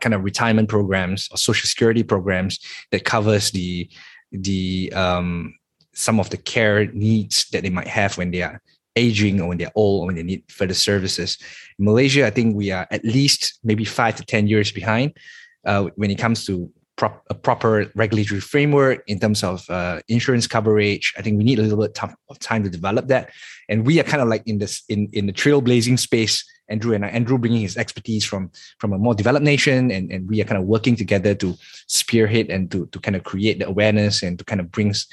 kind 0.00 0.14
of 0.14 0.24
retirement 0.24 0.68
programs 0.68 1.28
or 1.30 1.36
social 1.36 1.68
security 1.68 2.02
programs 2.02 2.58
that 2.90 3.04
covers 3.04 3.50
the 3.50 3.88
the 4.32 4.92
um, 4.94 5.54
some 5.92 6.20
of 6.20 6.30
the 6.30 6.36
care 6.36 6.86
needs 6.92 7.48
that 7.50 7.62
they 7.62 7.70
might 7.70 7.88
have 7.88 8.16
when 8.16 8.30
they 8.30 8.42
are 8.42 8.60
aging 8.96 9.40
or 9.40 9.48
when 9.48 9.58
they're 9.58 9.72
old 9.74 10.02
or 10.02 10.06
when 10.06 10.16
they 10.16 10.22
need 10.22 10.44
further 10.48 10.74
services. 10.74 11.38
In 11.78 11.84
Malaysia, 11.84 12.26
I 12.26 12.30
think 12.30 12.56
we 12.56 12.70
are 12.70 12.86
at 12.90 13.04
least 13.04 13.58
maybe 13.62 13.84
five 13.84 14.16
to 14.16 14.24
ten 14.24 14.46
years 14.46 14.72
behind 14.72 15.16
uh, 15.64 15.84
when 15.96 16.10
it 16.10 16.18
comes 16.18 16.46
to 16.46 16.70
prop, 17.00 17.24
a 17.30 17.34
proper 17.34 17.90
regulatory 17.96 18.40
framework 18.40 19.02
in 19.06 19.18
terms 19.18 19.42
of 19.42 19.68
uh, 19.70 20.00
insurance 20.06 20.46
coverage. 20.46 21.14
I 21.16 21.22
think 21.22 21.38
we 21.38 21.44
need 21.44 21.58
a 21.58 21.62
little 21.62 21.80
bit 21.80 21.98
of 22.28 22.38
time 22.38 22.62
to 22.62 22.70
develop 22.70 23.08
that, 23.08 23.30
and 23.68 23.86
we 23.86 23.98
are 23.98 24.04
kind 24.04 24.22
of 24.22 24.28
like 24.28 24.44
in 24.46 24.58
this 24.58 24.84
in 24.88 25.08
in 25.12 25.26
the 25.26 25.32
trailblazing 25.32 25.98
space 25.98 26.44
Andrew 26.70 26.94
and 26.94 27.04
Andrew 27.04 27.38
bringing 27.38 27.62
his 27.62 27.76
expertise 27.76 28.24
from 28.24 28.50
from 28.78 28.92
a 28.92 28.98
more 28.98 29.14
developed 29.14 29.44
nation, 29.44 29.90
and, 29.90 30.12
and 30.12 30.28
we 30.28 30.40
are 30.40 30.44
kind 30.44 30.60
of 30.60 30.68
working 30.68 30.94
together 30.94 31.34
to 31.34 31.56
spearhead 31.88 32.48
and 32.50 32.70
to, 32.70 32.86
to 32.92 33.00
kind 33.00 33.16
of 33.16 33.24
create 33.24 33.58
the 33.58 33.66
awareness 33.66 34.22
and 34.22 34.38
to 34.38 34.44
kind 34.44 34.60
of 34.60 34.70
brings 34.70 35.08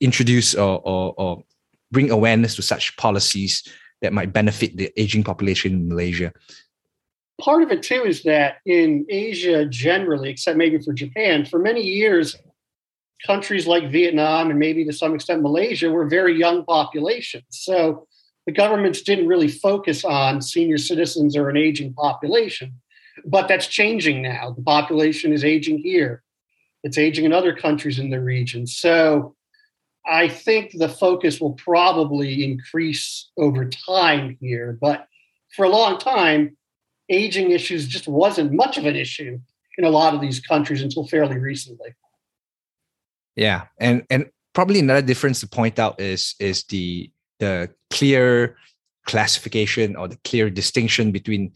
introduce 0.00 0.54
or, 0.54 0.80
or, 0.84 1.14
or 1.16 1.42
bring 1.90 2.10
awareness 2.10 2.54
to 2.54 2.62
such 2.62 2.96
policies 2.96 3.66
that 4.02 4.12
might 4.12 4.32
benefit 4.32 4.76
the 4.76 4.92
aging 4.96 5.24
population 5.24 5.72
in 5.72 5.88
Malaysia. 5.88 6.32
Part 7.40 7.62
of 7.62 7.70
it 7.70 7.82
too 7.82 8.04
is 8.04 8.24
that 8.24 8.56
in 8.66 9.06
Asia 9.08 9.64
generally, 9.64 10.30
except 10.30 10.58
maybe 10.58 10.78
for 10.78 10.92
Japan, 10.92 11.44
for 11.44 11.58
many 11.58 11.82
years, 11.82 12.36
countries 13.26 13.66
like 13.66 13.90
Vietnam 13.90 14.50
and 14.50 14.58
maybe 14.58 14.84
to 14.84 14.92
some 14.92 15.14
extent 15.14 15.42
Malaysia 15.42 15.90
were 15.90 16.06
very 16.06 16.38
young 16.38 16.64
populations. 16.64 17.44
So 17.50 18.06
the 18.46 18.52
governments 18.52 19.02
didn't 19.02 19.28
really 19.28 19.48
focus 19.48 20.04
on 20.04 20.40
senior 20.40 20.78
citizens 20.78 21.36
or 21.36 21.48
an 21.48 21.56
aging 21.56 21.94
population. 21.94 22.74
But 23.24 23.48
that's 23.48 23.66
changing 23.66 24.22
now. 24.22 24.52
The 24.56 24.62
population 24.62 25.32
is 25.32 25.44
aging 25.44 25.78
here, 25.78 26.22
it's 26.82 26.98
aging 26.98 27.24
in 27.24 27.32
other 27.32 27.54
countries 27.54 27.98
in 27.98 28.10
the 28.10 28.20
region. 28.20 28.66
So 28.66 29.34
I 30.06 30.28
think 30.28 30.72
the 30.72 30.88
focus 30.88 31.40
will 31.40 31.54
probably 31.54 32.44
increase 32.44 33.30
over 33.36 33.68
time 33.68 34.38
here, 34.40 34.78
but 34.80 35.06
for 35.54 35.64
a 35.64 35.68
long 35.68 35.98
time, 35.98 36.56
aging 37.08 37.50
issues 37.50 37.86
just 37.86 38.08
wasn't 38.08 38.52
much 38.52 38.78
of 38.78 38.86
an 38.86 38.96
issue 38.96 39.38
in 39.76 39.84
a 39.84 39.90
lot 39.90 40.14
of 40.14 40.20
these 40.20 40.40
countries 40.40 40.82
until 40.82 41.06
fairly 41.06 41.38
recently. 41.38 41.94
Yeah, 43.36 43.66
and 43.78 44.04
and 44.10 44.26
probably 44.52 44.80
another 44.80 45.02
difference 45.02 45.40
to 45.40 45.48
point 45.48 45.78
out 45.78 46.00
is 46.00 46.34
is 46.40 46.64
the 46.64 47.10
the 47.38 47.70
clear 47.90 48.56
classification 49.06 49.96
or 49.96 50.08
the 50.08 50.18
clear 50.24 50.50
distinction 50.50 51.12
between 51.12 51.52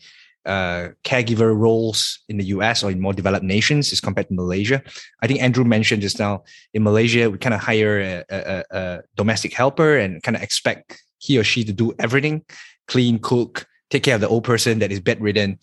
uh, 0.47 0.89
caregiver 1.05 1.57
roles 1.57 2.21
in 2.29 2.37
the 2.39 2.47
US 2.47 2.83
or 2.83 2.91
in 2.91 3.01
more 3.01 3.13
developed 3.13 3.45
nations 3.45 3.93
as 3.93 4.01
compared 4.01 4.29
to 4.29 4.35
Malaysia. 4.35 4.83
I 5.23 5.27
think 5.27 5.43
Andrew 5.43 5.65
mentioned 5.65 6.03
just 6.03 6.19
now 6.19 6.45
in 6.73 6.83
Malaysia, 6.83 7.31
we 7.31 7.39
kind 7.39 7.55
of 7.55 7.61
hire 7.61 8.01
a, 8.01 8.25
a, 8.31 8.65
a 8.71 9.01
domestic 9.17 9.53
helper 9.53 9.99
and 9.99 10.23
kind 10.23 10.37
of 10.37 10.43
expect 10.43 11.03
he 11.19 11.39
or 11.39 11.45
she 11.45 11.63
to 11.65 11.73
do 11.73 11.93
everything 11.99 12.45
clean, 12.89 13.19
cook, 13.19 13.67
take 13.93 14.03
care 14.03 14.15
of 14.15 14.23
the 14.23 14.29
old 14.29 14.43
person 14.43 14.79
that 14.79 14.91
is 14.91 15.01
bedridden 15.01 15.59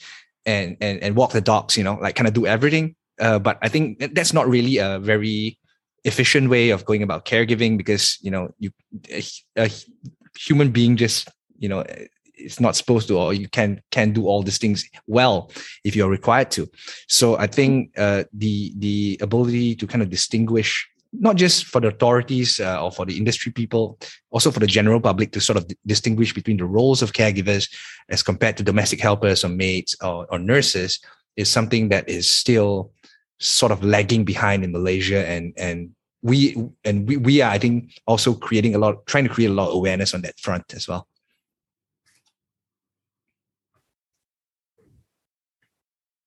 and, 0.46 0.78
and, 0.80 1.02
and 1.02 1.16
walk 1.16 1.32
the 1.32 1.42
dogs, 1.42 1.76
you 1.76 1.84
know, 1.84 1.96
like 1.96 2.16
kind 2.16 2.28
of 2.28 2.34
do 2.34 2.46
everything. 2.46 2.96
Uh, 3.20 3.40
but 3.40 3.58
I 3.64 3.70
think 3.70 4.14
that's 4.14 4.34
not 4.34 4.48
really 4.48 4.78
a 4.78 5.00
very 5.00 5.58
efficient 6.06 6.50
way 6.50 6.70
of 6.70 6.86
going 6.86 7.02
about 7.02 7.26
caregiving 7.26 7.76
because, 7.76 8.20
you 8.22 8.30
know, 8.30 8.54
you, 8.60 8.72
a, 9.10 9.24
a 9.58 9.70
human 10.38 10.70
being 10.72 10.96
just, 10.96 11.28
you 11.58 11.68
know, 11.68 11.84
it's 12.36 12.60
not 12.60 12.76
supposed 12.76 13.08
to 13.10 13.18
or 13.18 13.34
you 13.34 13.50
can 13.50 13.82
can 13.92 14.14
do 14.14 14.26
all 14.26 14.42
these 14.42 14.58
things 14.58 14.90
well 15.08 15.52
if 15.84 15.94
you're 15.94 16.10
required 16.10 16.50
to 16.50 16.70
so 17.10 17.38
i 17.38 17.46
think 17.46 17.92
uh, 17.98 18.24
the 18.32 18.74
the 18.78 19.18
ability 19.22 19.76
to 19.76 19.86
kind 19.86 20.02
of 20.02 20.10
distinguish 20.10 20.89
not 21.12 21.36
just 21.36 21.66
for 21.66 21.82
the 21.82 21.88
authorities 21.88 22.60
uh, 22.60 22.84
or 22.84 22.92
for 22.92 23.06
the 23.06 23.18
industry 23.18 23.52
people 23.52 23.98
also 24.30 24.52
for 24.52 24.60
the 24.60 24.68
general 24.68 25.02
public 25.02 25.32
to 25.32 25.42
sort 25.42 25.58
of 25.58 25.66
distinguish 25.86 26.34
between 26.34 26.58
the 26.58 26.66
roles 26.66 27.02
of 27.02 27.14
caregivers 27.14 27.70
as 28.10 28.22
compared 28.22 28.56
to 28.58 28.64
domestic 28.64 29.00
helpers 29.00 29.44
or 29.44 29.50
maids 29.50 29.96
or, 30.04 30.28
or 30.30 30.38
nurses 30.38 31.00
is 31.36 31.50
something 31.50 31.90
that 31.90 32.08
is 32.08 32.30
still 32.30 32.92
sort 33.40 33.72
of 33.72 33.84
lagging 33.84 34.24
behind 34.24 34.64
in 34.64 34.72
malaysia. 34.72 35.28
And 35.28 35.54
and 35.58 35.92
we 36.22 36.56
and 36.84 37.08
we, 37.08 37.16
we 37.16 37.42
are 37.42 37.50
i 37.50 37.58
think 37.58 37.94
also 38.06 38.34
creating 38.34 38.76
a 38.76 38.78
lot 38.78 39.06
trying 39.06 39.24
to 39.24 39.30
create 39.30 39.50
a 39.50 39.54
lot 39.54 39.70
of 39.70 39.76
awareness 39.76 40.14
on 40.14 40.22
that 40.22 40.38
front 40.40 40.74
as 40.74 40.88
well. 40.88 41.08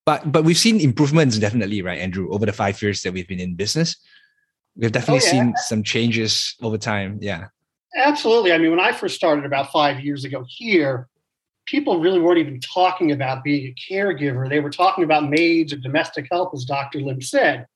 But 0.05 0.29
but 0.31 0.43
we've 0.43 0.57
seen 0.57 0.81
improvements 0.81 1.37
definitely 1.37 1.81
right 1.81 1.99
andrew 1.99 2.29
over 2.33 2.45
the 2.45 2.51
five 2.51 2.81
years 2.81 3.03
that 3.03 3.13
we've 3.13 3.27
been 3.27 3.39
in 3.39 3.55
business 3.55 3.95
we've 4.75 4.91
definitely 4.91 5.21
oh, 5.21 5.25
yeah. 5.25 5.31
seen 5.31 5.53
some 5.57 5.83
changes 5.83 6.55
over 6.61 6.77
time 6.77 7.17
yeah. 7.21 7.47
Absolutely. 7.95 8.51
I 8.51 8.57
mean 8.57 8.71
when 8.71 8.79
i 8.79 8.91
first 8.91 9.15
started 9.15 9.45
about 9.45 9.71
five 9.71 9.99
years 9.99 10.25
ago 10.25 10.45
here 10.47 11.07
people 11.65 11.99
really 11.99 12.19
weren't 12.19 12.39
even 12.39 12.59
talking 12.59 13.11
about 13.11 13.43
being 13.43 13.67
a 13.67 13.93
caregiver. 13.93 14.49
They 14.49 14.59
were 14.59 14.69
talking 14.69 15.03
about 15.03 15.29
maids 15.29 15.71
or 15.71 15.77
domestic 15.77 16.27
help 16.31 16.53
as 16.53 16.65
dr 16.65 16.99
lim 16.99 17.21
said. 17.21 17.67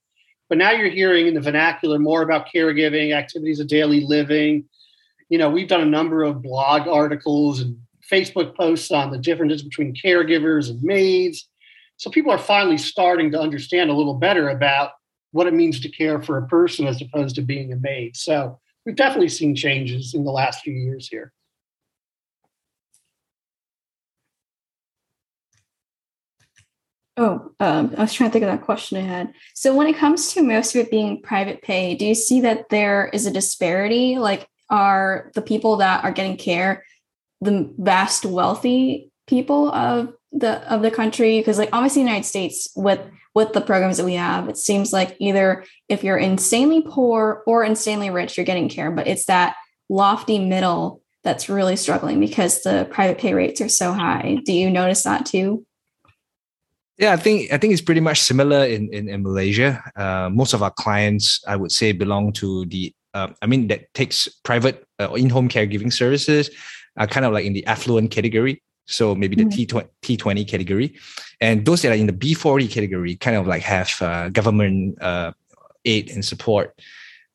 But 0.48 0.58
now 0.58 0.70
you're 0.70 0.88
hearing 0.88 1.26
in 1.26 1.34
the 1.34 1.40
vernacular 1.40 1.98
more 1.98 2.22
about 2.22 2.48
caregiving 2.52 3.14
activities 3.14 3.60
of 3.60 3.68
daily 3.68 4.04
living. 4.04 4.64
You 5.28 5.38
know 5.38 5.50
we've 5.50 5.68
done 5.68 5.80
a 5.80 5.86
number 5.86 6.22
of 6.22 6.42
blog 6.42 6.88
articles 6.88 7.60
and 7.60 7.78
facebook 8.10 8.56
posts 8.56 8.90
on 8.90 9.10
the 9.10 9.18
differences 9.18 9.62
between 9.62 9.94
caregivers 9.94 10.70
and 10.70 10.82
maids. 10.82 11.48
So 11.96 12.10
people 12.10 12.32
are 12.32 12.38
finally 12.38 12.78
starting 12.78 13.30
to 13.32 13.40
understand 13.40 13.90
a 13.90 13.94
little 13.94 14.14
better 14.14 14.48
about 14.48 14.92
what 15.32 15.46
it 15.46 15.54
means 15.54 15.80
to 15.80 15.88
care 15.88 16.20
for 16.20 16.38
a 16.38 16.46
person 16.46 16.86
as 16.86 17.00
opposed 17.02 17.36
to 17.36 17.42
being 17.42 17.72
a 17.72 17.76
maid. 17.76 18.16
So 18.16 18.58
we've 18.84 18.96
definitely 18.96 19.28
seen 19.28 19.54
changes 19.54 20.14
in 20.14 20.24
the 20.24 20.30
last 20.30 20.62
few 20.62 20.72
years 20.72 21.08
here. 21.08 21.32
Oh, 27.16 27.50
um, 27.58 27.94
I 27.96 28.02
was 28.02 28.12
trying 28.12 28.30
to 28.30 28.32
think 28.32 28.44
of 28.44 28.50
that 28.50 28.64
question 28.64 28.96
I 28.96 29.00
had. 29.00 29.32
So, 29.52 29.74
when 29.74 29.88
it 29.88 29.96
comes 29.96 30.32
to 30.34 30.42
most 30.42 30.76
of 30.76 30.82
it 30.82 30.90
being 30.90 31.20
private 31.20 31.62
pay, 31.62 31.96
do 31.96 32.06
you 32.06 32.14
see 32.14 32.42
that 32.42 32.68
there 32.68 33.10
is 33.12 33.26
a 33.26 33.32
disparity? 33.32 34.18
Like, 34.18 34.48
are 34.70 35.32
the 35.34 35.42
people 35.42 35.78
that 35.78 36.04
are 36.04 36.12
getting 36.12 36.36
care 36.36 36.84
the 37.40 37.72
vast 37.78 38.24
wealthy 38.24 39.10
people 39.26 39.70
of 39.72 40.12
the 40.32 40.72
of 40.72 40.82
the 40.82 40.90
country 40.90 41.40
because 41.40 41.58
like 41.58 41.70
obviously 41.72 42.02
united 42.02 42.24
states 42.24 42.68
with 42.76 43.00
with 43.34 43.52
the 43.52 43.60
programs 43.60 43.96
that 43.96 44.04
we 44.04 44.14
have 44.14 44.48
it 44.48 44.56
seems 44.56 44.92
like 44.92 45.16
either 45.18 45.64
if 45.88 46.04
you're 46.04 46.18
insanely 46.18 46.82
poor 46.82 47.42
or 47.46 47.64
insanely 47.64 48.10
rich 48.10 48.36
you're 48.36 48.46
getting 48.46 48.68
care 48.68 48.90
but 48.90 49.06
it's 49.06 49.24
that 49.24 49.56
lofty 49.88 50.38
middle 50.38 51.02
that's 51.24 51.48
really 51.48 51.76
struggling 51.76 52.20
because 52.20 52.62
the 52.62 52.86
private 52.90 53.18
pay 53.18 53.32
rates 53.32 53.60
are 53.60 53.68
so 53.68 53.92
high 53.92 54.38
do 54.44 54.52
you 54.52 54.70
notice 54.70 55.02
that 55.02 55.24
too 55.24 55.64
yeah, 57.00 57.12
I 57.12 57.16
think 57.16 57.52
I 57.52 57.58
think 57.58 57.72
it's 57.72 57.80
pretty 57.80 58.00
much 58.00 58.20
similar 58.20 58.64
in 58.64 58.92
in, 58.92 59.08
in 59.08 59.22
Malaysia. 59.22 59.80
Uh, 59.94 60.30
most 60.32 60.52
of 60.52 60.64
our 60.64 60.72
clients, 60.72 61.40
I 61.46 61.54
would 61.54 61.70
say, 61.70 61.92
belong 61.92 62.32
to 62.42 62.66
the. 62.66 62.92
Uh, 63.14 63.28
I 63.40 63.46
mean, 63.46 63.68
that 63.68 63.94
takes 63.94 64.26
private 64.42 64.84
uh, 64.98 65.12
in-home 65.14 65.48
caregiving 65.48 65.92
services, 65.92 66.50
are 66.96 67.06
kind 67.06 67.24
of 67.24 67.32
like 67.32 67.46
in 67.46 67.52
the 67.52 67.64
affluent 67.66 68.10
category 68.10 68.60
so 68.88 69.14
maybe 69.14 69.36
the 69.36 69.44
mm-hmm. 69.44 69.86
T 70.00 70.16
T20 70.16 70.48
category, 70.48 70.94
and 71.40 71.64
those 71.64 71.82
that 71.82 71.92
are 71.92 71.94
in 71.94 72.06
the 72.06 72.12
B40 72.12 72.70
category 72.70 73.16
kind 73.16 73.36
of 73.36 73.46
like 73.46 73.62
have 73.62 73.94
uh, 74.00 74.30
government 74.30 75.00
uh, 75.02 75.32
aid 75.84 76.10
and 76.10 76.24
support, 76.24 76.80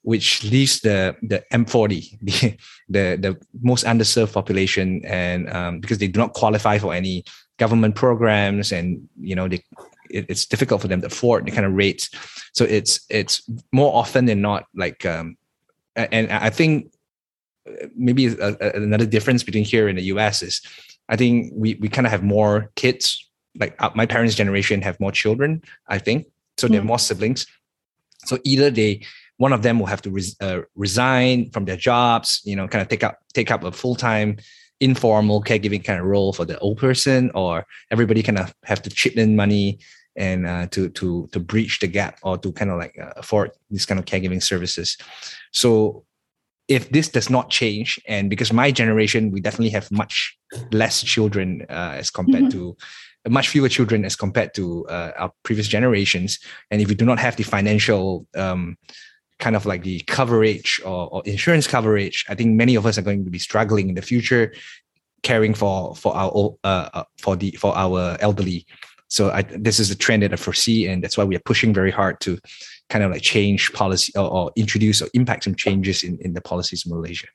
which 0.01 0.43
leaves 0.43 0.81
the 0.81 1.15
the 1.21 1.43
M40 1.53 2.17
the 2.21 2.57
the, 2.89 3.17
the 3.19 3.37
most 3.61 3.85
underserved 3.85 4.33
population, 4.33 5.05
and 5.05 5.49
um, 5.53 5.79
because 5.79 5.99
they 5.99 6.07
do 6.07 6.19
not 6.19 6.33
qualify 6.33 6.79
for 6.79 6.93
any 6.93 7.23
government 7.57 7.95
programs, 7.95 8.71
and 8.71 9.07
you 9.19 9.35
know 9.35 9.47
they 9.47 9.63
it's 10.09 10.45
difficult 10.45 10.81
for 10.81 10.87
them 10.87 11.01
to 11.01 11.07
afford 11.07 11.45
the 11.45 11.51
kind 11.51 11.65
of 11.65 11.73
rates. 11.73 12.09
So 12.53 12.65
it's 12.65 13.05
it's 13.09 13.47
more 13.71 13.93
often 13.95 14.25
than 14.25 14.41
not 14.41 14.65
like 14.75 15.05
um, 15.05 15.37
and 15.95 16.31
I 16.31 16.49
think 16.49 16.91
maybe 17.95 18.27
a, 18.27 18.55
a, 18.59 18.71
another 18.81 19.05
difference 19.05 19.43
between 19.43 19.63
here 19.63 19.87
and 19.87 19.97
the 19.97 20.03
US 20.03 20.41
is 20.41 20.61
I 21.13 21.15
think 21.15 21.53
we 21.55 21.75
we 21.75 21.89
kind 21.89 22.07
of 22.07 22.11
have 22.11 22.23
more 22.23 22.71
kids. 22.75 23.29
Like 23.59 23.75
uh, 23.77 23.91
my 23.93 24.07
parents' 24.07 24.33
generation 24.33 24.81
have 24.81 24.99
more 24.99 25.11
children. 25.11 25.61
I 25.87 25.99
think 25.99 26.25
so. 26.57 26.67
They 26.67 26.75
have 26.75 26.83
mm. 26.83 26.87
more 26.87 26.99
siblings. 26.99 27.45
So 28.25 28.39
either 28.43 28.71
they 28.71 29.05
one 29.37 29.53
of 29.53 29.61
them 29.61 29.77
will 29.77 29.85
have 29.85 30.01
to 30.03 30.09
res, 30.09 30.35
uh, 30.41 30.61
resign 30.75 31.51
from 31.51 31.65
their 31.65 31.77
jobs, 31.77 32.41
you 32.45 32.55
know, 32.55 32.67
kind 32.67 32.81
of 32.81 32.87
take 32.87 33.03
up 33.03 33.19
take 33.33 33.51
up 33.51 33.63
a 33.63 33.71
full 33.71 33.95
time 33.95 34.37
informal 34.79 35.43
caregiving 35.43 35.83
kind 35.83 35.99
of 35.99 36.05
role 36.07 36.33
for 36.33 36.45
the 36.45 36.57
old 36.59 36.79
person, 36.79 37.29
or 37.35 37.65
everybody 37.91 38.23
kind 38.23 38.39
of 38.39 38.51
have 38.63 38.81
to 38.81 38.89
chip 38.89 39.15
in 39.15 39.35
money 39.35 39.77
and 40.15 40.47
uh, 40.47 40.65
to 40.71 40.89
to 40.89 41.27
to 41.31 41.39
breach 41.39 41.79
the 41.79 41.87
gap 41.87 42.17
or 42.23 42.39
to 42.39 42.51
kind 42.51 42.71
of 42.71 42.79
like 42.79 42.97
uh, 42.97 43.13
afford 43.17 43.51
these 43.69 43.85
kind 43.85 43.99
of 43.99 44.05
caregiving 44.05 44.41
services. 44.41 44.97
So 45.51 46.05
if 46.73 46.89
this 46.89 47.07
does 47.07 47.29
not 47.29 47.49
change, 47.49 47.99
and 48.07 48.29
because 48.29 48.51
my 48.51 48.71
generation, 48.71 49.31
we 49.31 49.39
definitely 49.39 49.69
have 49.69 49.91
much 49.91 50.35
less 50.71 51.03
children 51.03 51.65
uh, 51.69 51.93
as 52.01 52.09
compared 52.09 52.45
mm-hmm. 52.45 52.73
to 52.73 53.29
much 53.29 53.47
fewer 53.49 53.69
children 53.69 54.03
as 54.03 54.15
compared 54.15 54.53
to 54.55 54.85
uh, 54.87 55.11
our 55.17 55.31
previous 55.43 55.67
generations. 55.67 56.39
And 56.71 56.81
if 56.81 56.89
we 56.89 56.95
do 56.95 57.05
not 57.05 57.19
have 57.19 57.35
the 57.35 57.43
financial 57.43 58.27
um, 58.35 58.77
kind 59.39 59.55
of 59.55 59.65
like 59.65 59.83
the 59.83 59.99
coverage 60.01 60.81
or, 60.83 61.09
or, 61.13 61.21
insurance 61.25 61.67
coverage, 61.67 62.25
I 62.27 62.35
think 62.35 62.55
many 62.55 62.75
of 62.75 62.85
us 62.85 62.97
are 62.97 63.01
going 63.01 63.23
to 63.23 63.31
be 63.31 63.39
struggling 63.39 63.89
in 63.89 63.95
the 63.95 64.01
future 64.01 64.53
caring 65.21 65.53
for 65.53 65.95
for 65.95 66.13
our 66.15 66.55
uh, 66.65 66.89
uh 66.93 67.03
for 67.17 67.35
the 67.37 67.51
for 67.51 67.75
our 67.77 68.17
elderly. 68.19 68.65
So 69.13 69.29
I, 69.29 69.43
this 69.43 69.79
is 69.79 69.91
a 69.91 69.95
trend 69.95 70.23
that 70.23 70.33
I 70.33 70.37
foresee, 70.37 70.87
and 70.87 71.03
that's 71.03 71.19
why 71.19 71.23
we 71.23 71.35
are 71.35 71.45
pushing 71.45 71.71
very 71.71 71.91
hard 71.91 72.19
to 72.21 72.39
kind 72.89 73.03
of 73.03 73.11
like 73.11 73.21
change 73.21 73.71
policy 73.71 74.11
or, 74.17 74.27
or 74.27 74.51
introduce 74.55 75.03
or 75.03 75.07
impact 75.13 75.43
some 75.43 75.53
changes 75.53 76.01
in, 76.01 76.17
in 76.21 76.33
the 76.33 76.41
policies 76.41 76.83
in 76.83 76.91
Malaysia. 76.91 77.27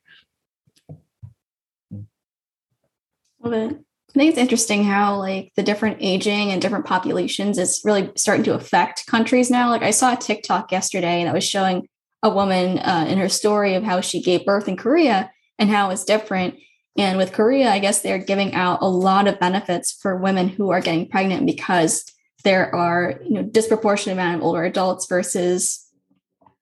I 4.10 4.18
think 4.18 4.30
it's 4.30 4.38
interesting 4.38 4.82
how 4.82 5.18
like 5.18 5.52
the 5.54 5.62
different 5.62 5.98
aging 6.00 6.50
and 6.50 6.60
different 6.60 6.84
populations 6.84 7.58
is 7.58 7.80
really 7.84 8.10
starting 8.16 8.42
to 8.46 8.54
affect 8.54 9.06
countries 9.06 9.48
now. 9.48 9.70
Like 9.70 9.82
I 9.82 9.92
saw 9.92 10.14
a 10.14 10.16
TikTok 10.16 10.72
yesterday 10.72 11.22
that 11.22 11.34
was 11.34 11.44
showing 11.44 11.86
a 12.24 12.28
woman 12.28 12.80
uh, 12.80 13.06
in 13.08 13.18
her 13.18 13.28
story 13.28 13.74
of 13.74 13.84
how 13.84 14.00
she 14.00 14.20
gave 14.20 14.44
birth 14.44 14.66
in 14.66 14.76
Korea 14.76 15.30
and 15.60 15.70
how 15.70 15.90
it's 15.90 16.04
different. 16.04 16.56
And 16.98 17.16
with 17.16 17.32
Korea, 17.32 17.70
I 17.70 17.78
guess 17.78 18.02
they're 18.02 18.18
giving 18.18 18.54
out 18.54 18.80
a 18.82 18.88
lot 18.88 19.28
of 19.28 19.38
benefits 19.38 19.92
for 19.92 20.16
women 20.16 20.48
who 20.48 20.70
are 20.70 20.80
getting 20.80 21.08
pregnant 21.08 21.46
because 21.46 22.04
there 22.44 22.74
are 22.74 23.20
you 23.22 23.34
know 23.34 23.42
disproportionate 23.42 24.16
amount 24.16 24.36
of 24.36 24.42
older 24.42 24.64
adults 24.64 25.06
versus 25.06 25.86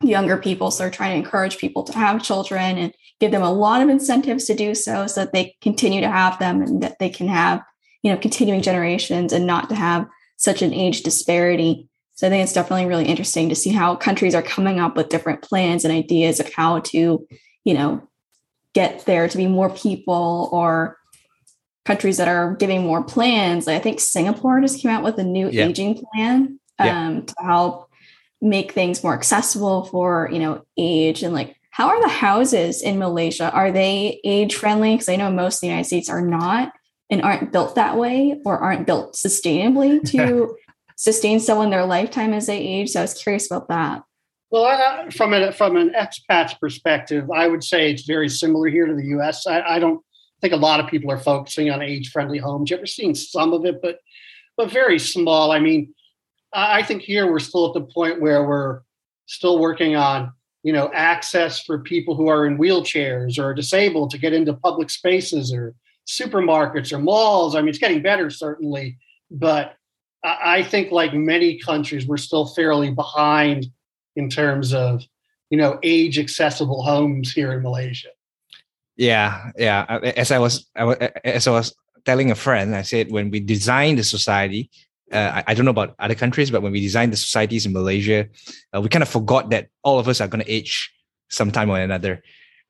younger 0.03 0.37
people. 0.37 0.71
So 0.71 0.85
they're 0.85 0.91
trying 0.91 1.13
to 1.13 1.25
encourage 1.25 1.57
people 1.57 1.85
to 1.85 1.93
have 1.95 2.23
children 2.23 2.77
and 2.77 2.95
give 3.19 3.31
them 3.31 3.43
a 3.43 3.53
lot 3.53 3.81
of 3.81 3.89
incentives 3.89 4.45
to 4.45 4.55
do 4.55 4.75
so 4.75 5.07
so 5.07 5.23
that 5.23 5.33
they 5.33 5.57
continue 5.63 6.03
to 6.03 6.11
have 6.11 6.39
them 6.39 6.61
and 6.61 6.83
that 6.83 6.99
they 7.01 7.09
can 7.09 7.29
have 7.29 7.63
you 8.03 8.13
know 8.13 8.19
continuing 8.19 8.63
generations 8.63 9.33
and 9.33 9.47
not 9.47 9.71
to 9.71 9.75
have 9.75 10.07
such 10.37 10.61
an 10.61 10.75
age 10.75 11.03
disparity. 11.03 11.89
So 12.15 12.27
i 12.27 12.31
think 12.31 12.43
it's 12.43 12.53
definitely 12.53 12.87
really 12.87 13.07
interesting 13.07 13.49
to 13.49 13.55
see 13.55 13.71
how 13.71 13.97
countries 13.97 14.35
are 14.35 14.43
coming 14.43 14.81
up 14.81 14.97
with 14.97 15.09
different 15.09 15.43
plans 15.43 15.85
and 15.85 15.93
ideas 15.95 16.41
of 16.41 16.53
how 16.53 16.81
to 16.81 17.27
you 17.67 17.75
know, 17.75 18.09
get 18.77 19.07
there 19.07 19.27
to 19.27 19.37
be 19.39 19.47
more 19.47 19.71
people 19.71 20.51
or 20.53 20.99
countries 21.87 22.19
that 22.19 22.29
are 22.29 22.55
giving 22.57 22.83
more 22.83 23.03
plans. 23.03 23.67
Like 23.67 23.77
I 23.77 23.81
think 23.81 24.01
Singapore 24.01 24.61
just 24.61 24.81
came 24.81 24.91
out 24.91 25.03
with 25.05 25.19
a 25.19 25.25
new 25.25 25.49
Yeah. 25.49 25.65
aging 25.67 26.03
plan 26.13 26.61
um, 26.79 26.87
Yeah. 26.87 27.21
to 27.27 27.35
help 27.43 27.89
make 28.43 28.73
things 28.73 29.03
more 29.03 29.15
accessible 29.15 29.85
for 29.85 30.29
you 30.31 30.39
know 30.39 30.61
age 30.77 31.23
and 31.23 31.33
like 31.33 31.57
how 31.71 31.89
are 31.89 32.01
the 32.03 32.09
houses 32.29 32.83
in 32.83 32.99
Malaysia? 32.99 33.51
Are 33.51 33.71
they 33.71 34.21
age 34.25 34.55
friendly? 34.55 34.93
Because 34.95 35.09
I 35.11 35.17
know 35.17 35.31
most 35.31 35.57
of 35.57 35.61
the 35.63 35.67
United 35.69 35.87
States 35.87 36.09
are 36.09 36.25
not 36.39 36.73
and 37.11 37.23
aren't 37.23 37.53
built 37.53 37.75
that 37.77 37.97
way 37.97 38.41
or 38.47 38.59
aren't 38.59 38.87
built 38.87 39.15
sustainably 39.15 40.01
to 40.13 40.57
sustain 40.97 41.39
someone 41.41 41.71
their 41.71 41.85
lifetime 41.87 42.33
as 42.33 42.47
they 42.47 42.59
age. 42.59 42.91
So 42.91 43.01
I 43.01 43.03
was 43.03 43.15
curious 43.15 43.47
about 43.51 43.69
that. 43.69 44.03
Well, 44.51 45.11
from 45.11 45.33
a, 45.33 45.53
from 45.53 45.77
an 45.77 45.93
expat's 45.95 46.55
perspective, 46.55 47.31
I 47.31 47.49
would 47.49 47.65
say 47.65 47.91
it's 47.91 48.05
very 48.05 48.29
similar 48.29 48.69
here 48.69 48.87
to 48.87 48.95
the 48.95 49.07
U.S. 49.07 49.47
I, 49.47 49.61
I 49.63 49.79
don't 49.79 50.01
think 50.41 50.53
a 50.53 50.57
lot 50.57 50.79
of 50.79 50.87
people 50.87 51.11
are 51.11 51.19
focusing 51.19 51.71
on 51.71 51.83
age-friendly 51.83 52.39
homes. 52.39 52.71
You 52.71 52.77
ever 52.77 52.87
seen 52.87 53.15
some 53.15 53.53
of 53.53 53.65
it, 53.65 53.81
but 53.83 53.99
but 54.57 54.71
very 54.71 54.99
small. 54.99 55.53
I 55.53 55.59
mean, 55.59 55.95
I 56.53 56.83
think 56.83 57.03
here 57.03 57.31
we're 57.31 57.41
still 57.41 57.67
at 57.67 57.75
the 57.75 57.93
point 57.93 58.23
where 58.23 58.47
we're 58.47 58.81
still 59.27 59.59
working 59.59 59.97
on 59.97 60.33
you 60.63 60.73
know 60.73 60.91
access 60.95 61.61
for 61.61 61.81
people 61.81 62.15
who 62.15 62.29
are 62.29 62.47
in 62.47 62.57
wheelchairs 62.57 63.39
or 63.39 63.53
disabled 63.53 64.11
to 64.11 64.19
get 64.19 64.33
into 64.33 64.55
public 64.55 64.91
spaces 64.91 65.53
or 65.53 65.75
supermarkets 66.07 66.93
or 66.93 66.99
malls. 66.99 67.57
I 67.57 67.61
mean, 67.61 67.71
it's 67.71 67.79
getting 67.79 68.03
better 68.03 68.31
certainly, 68.31 68.99
but 69.31 69.75
I 70.23 70.63
think 70.63 70.93
like 70.93 71.15
many 71.15 71.59
countries, 71.59 72.07
we're 72.07 72.17
still 72.17 72.47
fairly 72.47 72.91
behind 72.91 73.67
in 74.17 74.29
terms 74.29 74.75
of 74.75 75.05
you 75.51 75.59
know 75.59 75.79
age 75.83 76.19
accessible 76.19 76.83
homes 76.83 77.33
here 77.33 77.53
in 77.53 77.63
Malaysia. 77.63 78.09
Yeah, 78.97 79.53
yeah. 79.57 79.85
As 80.17 80.33
I 80.33 80.39
was, 80.39 80.67
I 80.75 81.11
as 81.25 81.47
I 81.47 81.51
was 81.51 81.75
telling 82.05 82.31
a 82.31 82.35
friend, 82.35 82.75
I 82.75 82.83
said 82.83 83.13
when 83.13 83.31
we 83.31 83.41
designed 83.41 83.99
the 83.99 84.05
society, 84.05 84.71
uh, 85.13 85.43
I, 85.43 85.45
I 85.49 85.55
don't 85.55 85.65
know 85.65 85.71
about 85.71 85.95
other 85.99 86.15
countries, 86.15 86.51
but 86.51 86.63
when 86.63 86.73
we 86.73 86.81
designed 86.81 87.13
the 87.13 87.17
societies 87.17 87.67
in 87.67 87.73
Malaysia, 87.73 88.27
uh, 88.75 88.81
we 88.81 88.89
kind 88.89 89.03
of 89.03 89.09
forgot 89.09 89.51
that 89.51 89.69
all 89.83 89.99
of 89.99 90.09
us 90.09 90.21
are 90.21 90.29
going 90.29 90.43
to 90.43 90.51
age 90.51 90.91
sometime 91.29 91.71
or 91.71 91.79
another. 91.79 92.23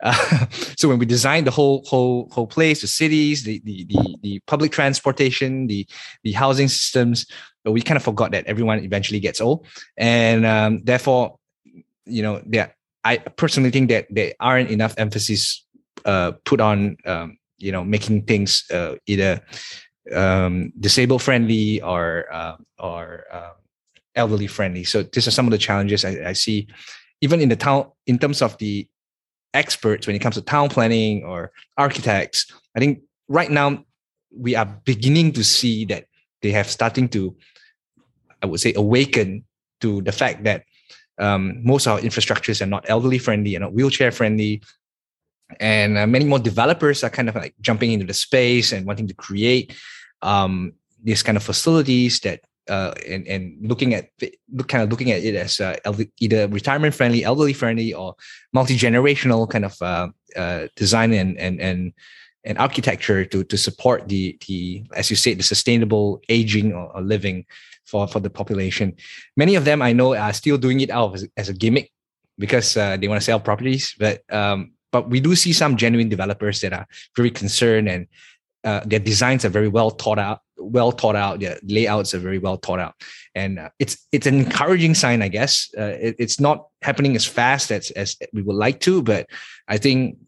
Uh, 0.02 0.46
so 0.76 0.88
when 0.88 0.98
we 0.98 1.06
designed 1.06 1.46
the 1.46 1.50
whole 1.50 1.84
whole 1.86 2.28
whole 2.32 2.46
place, 2.46 2.80
the 2.80 2.86
cities, 2.86 3.44
the 3.44 3.60
the 3.64 3.84
the, 3.84 4.16
the 4.22 4.40
public 4.46 4.72
transportation, 4.72 5.66
the 5.68 5.86
the 6.24 6.32
housing 6.32 6.68
systems, 6.68 7.26
uh, 7.66 7.70
we 7.70 7.80
kind 7.80 7.96
of 7.96 8.02
forgot 8.02 8.32
that 8.32 8.46
everyone 8.46 8.78
eventually 8.80 9.20
gets 9.20 9.40
old, 9.40 9.66
and 9.96 10.46
um, 10.46 10.82
therefore, 10.84 11.38
you 12.04 12.22
know, 12.22 12.42
there. 12.46 12.74
I 13.04 13.18
personally 13.18 13.70
think 13.70 13.88
that 13.90 14.06
there 14.10 14.32
aren't 14.40 14.68
enough 14.70 14.94
emphasis 14.98 15.64
uh, 16.04 16.32
put 16.44 16.60
on 16.60 16.96
um, 17.06 17.38
you 17.58 17.72
know 17.72 17.84
making 17.84 18.22
things 18.22 18.64
uh, 18.72 18.96
either 19.06 19.40
um, 20.12 20.72
disabled 20.78 21.22
friendly 21.22 21.80
or 21.82 22.26
uh, 22.32 22.56
or 22.78 23.24
uh, 23.32 23.52
elderly 24.14 24.46
friendly. 24.46 24.84
So 24.84 25.02
these 25.02 25.28
are 25.28 25.32
some 25.32 25.46
of 25.46 25.52
the 25.52 25.58
challenges 25.58 26.04
I, 26.04 26.30
I 26.30 26.32
see, 26.32 26.68
even 27.20 27.40
in 27.40 27.48
the 27.48 27.56
town 27.56 27.90
in 28.06 28.18
terms 28.18 28.42
of 28.42 28.56
the 28.58 28.88
experts 29.54 30.06
when 30.06 30.16
it 30.16 30.20
comes 30.20 30.34
to 30.34 30.42
town 30.42 30.68
planning 30.68 31.24
or 31.24 31.52
architects. 31.78 32.46
I 32.76 32.80
think 32.80 33.00
right 33.28 33.50
now 33.50 33.84
we 34.30 34.54
are 34.54 34.66
beginning 34.84 35.32
to 35.32 35.44
see 35.44 35.84
that 35.86 36.06
they 36.42 36.52
have 36.52 36.68
starting 36.68 37.08
to, 37.10 37.34
I 38.42 38.46
would 38.46 38.60
say, 38.60 38.72
awaken 38.74 39.44
to 39.80 40.02
the 40.02 40.12
fact 40.12 40.44
that 40.44 40.64
um, 41.18 41.60
most 41.64 41.86
of 41.86 41.94
our 41.94 42.00
infrastructures 42.00 42.60
are 42.60 42.66
not 42.66 42.84
elderly 42.88 43.18
friendly 43.18 43.54
and 43.54 43.62
not 43.62 43.72
wheelchair 43.72 44.12
friendly 44.12 44.62
and 45.60 45.96
uh, 45.96 46.06
many 46.06 46.24
more 46.24 46.38
developers 46.38 47.04
are 47.04 47.10
kind 47.10 47.28
of 47.28 47.34
like 47.34 47.54
jumping 47.60 47.92
into 47.92 48.06
the 48.06 48.14
space 48.14 48.72
and 48.72 48.86
wanting 48.86 49.06
to 49.06 49.14
create 49.14 49.74
um, 50.22 50.72
these 51.02 51.22
kind 51.22 51.36
of 51.36 51.42
facilities 51.42 52.20
that 52.20 52.40
uh, 52.68 52.92
and 53.06 53.28
and 53.28 53.56
looking 53.62 53.94
at 53.94 54.10
kind 54.66 54.82
of 54.82 54.90
looking 54.90 55.12
at 55.12 55.22
it 55.22 55.36
as 55.36 55.60
uh, 55.60 55.76
either 56.18 56.48
retirement 56.48 56.94
friendly, 56.94 57.22
elderly 57.22 57.52
friendly, 57.52 57.94
or 57.94 58.16
multi 58.52 58.76
generational 58.76 59.48
kind 59.48 59.64
of 59.64 59.80
uh, 59.80 60.08
uh, 60.34 60.66
design 60.74 61.12
and 61.12 61.38
and 61.38 61.60
and 61.60 61.92
and 62.46 62.58
architecture 62.58 63.24
to 63.24 63.44
to 63.44 63.58
support 63.58 64.08
the 64.08 64.38
the 64.46 64.84
as 64.94 65.10
you 65.10 65.16
said 65.16 65.38
the 65.38 65.42
sustainable 65.42 66.20
aging 66.28 66.72
or, 66.72 66.94
or 66.96 67.02
living 67.02 67.44
for 67.84 68.06
for 68.06 68.20
the 68.20 68.30
population. 68.30 68.94
Many 69.36 69.54
of 69.56 69.64
them 69.64 69.82
I 69.82 69.92
know 69.92 70.14
are 70.14 70.32
still 70.32 70.58
doing 70.58 70.80
it 70.80 70.90
out 70.90 71.14
as, 71.14 71.28
as 71.36 71.48
a 71.48 71.54
gimmick 71.54 71.92
because 72.38 72.76
uh, 72.76 72.96
they 72.96 73.08
want 73.08 73.20
to 73.20 73.24
sell 73.24 73.40
properties, 73.40 73.94
but 73.98 74.22
um, 74.32 74.72
but 74.92 75.10
we 75.10 75.20
do 75.20 75.34
see 75.34 75.52
some 75.52 75.76
genuine 75.76 76.08
developers 76.08 76.60
that 76.60 76.72
are 76.72 76.86
very 77.16 77.30
concerned 77.30 77.88
and 77.88 78.06
uh, 78.64 78.80
their 78.84 78.98
designs 78.98 79.44
are 79.44 79.50
very 79.50 79.68
well 79.68 79.90
thought 79.90 80.18
out 80.18 80.40
well 80.58 80.90
thought 80.90 81.14
out 81.14 81.38
their 81.38 81.58
layouts 81.62 82.14
are 82.14 82.18
very 82.18 82.38
well 82.38 82.56
thought 82.56 82.80
out. 82.80 82.94
And 83.34 83.58
uh, 83.58 83.70
it's 83.78 84.06
it's 84.12 84.26
an 84.26 84.36
encouraging 84.40 84.94
sign 84.94 85.22
i 85.22 85.28
guess. 85.28 85.70
Uh, 85.76 85.96
it, 86.00 86.16
it's 86.18 86.40
not 86.40 86.68
happening 86.82 87.16
as 87.16 87.26
fast 87.26 87.70
as 87.70 87.90
as 87.92 88.16
we 88.32 88.42
would 88.42 88.56
like 88.56 88.80
to 88.80 89.02
but 89.02 89.28
i 89.68 89.76
think 89.76 90.18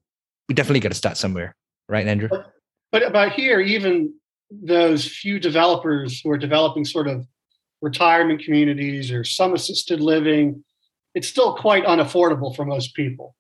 we 0.48 0.54
definitely 0.54 0.80
got 0.80 0.90
to 0.90 0.94
start 0.94 1.16
somewhere 1.16 1.54
right 1.88 2.06
andrew? 2.06 2.28
But 2.90 3.02
about 3.02 3.32
here, 3.32 3.60
even 3.60 4.14
those 4.50 5.06
few 5.06 5.38
developers 5.38 6.20
who 6.20 6.30
are 6.30 6.38
developing 6.38 6.84
sort 6.84 7.06
of 7.06 7.26
retirement 7.82 8.42
communities 8.42 9.12
or 9.12 9.24
some 9.24 9.52
assisted 9.54 10.00
living, 10.00 10.64
it's 11.14 11.28
still 11.28 11.54
quite 11.54 11.84
unaffordable 11.84 12.54
for 12.56 12.64
most 12.64 12.94
people. 12.94 13.34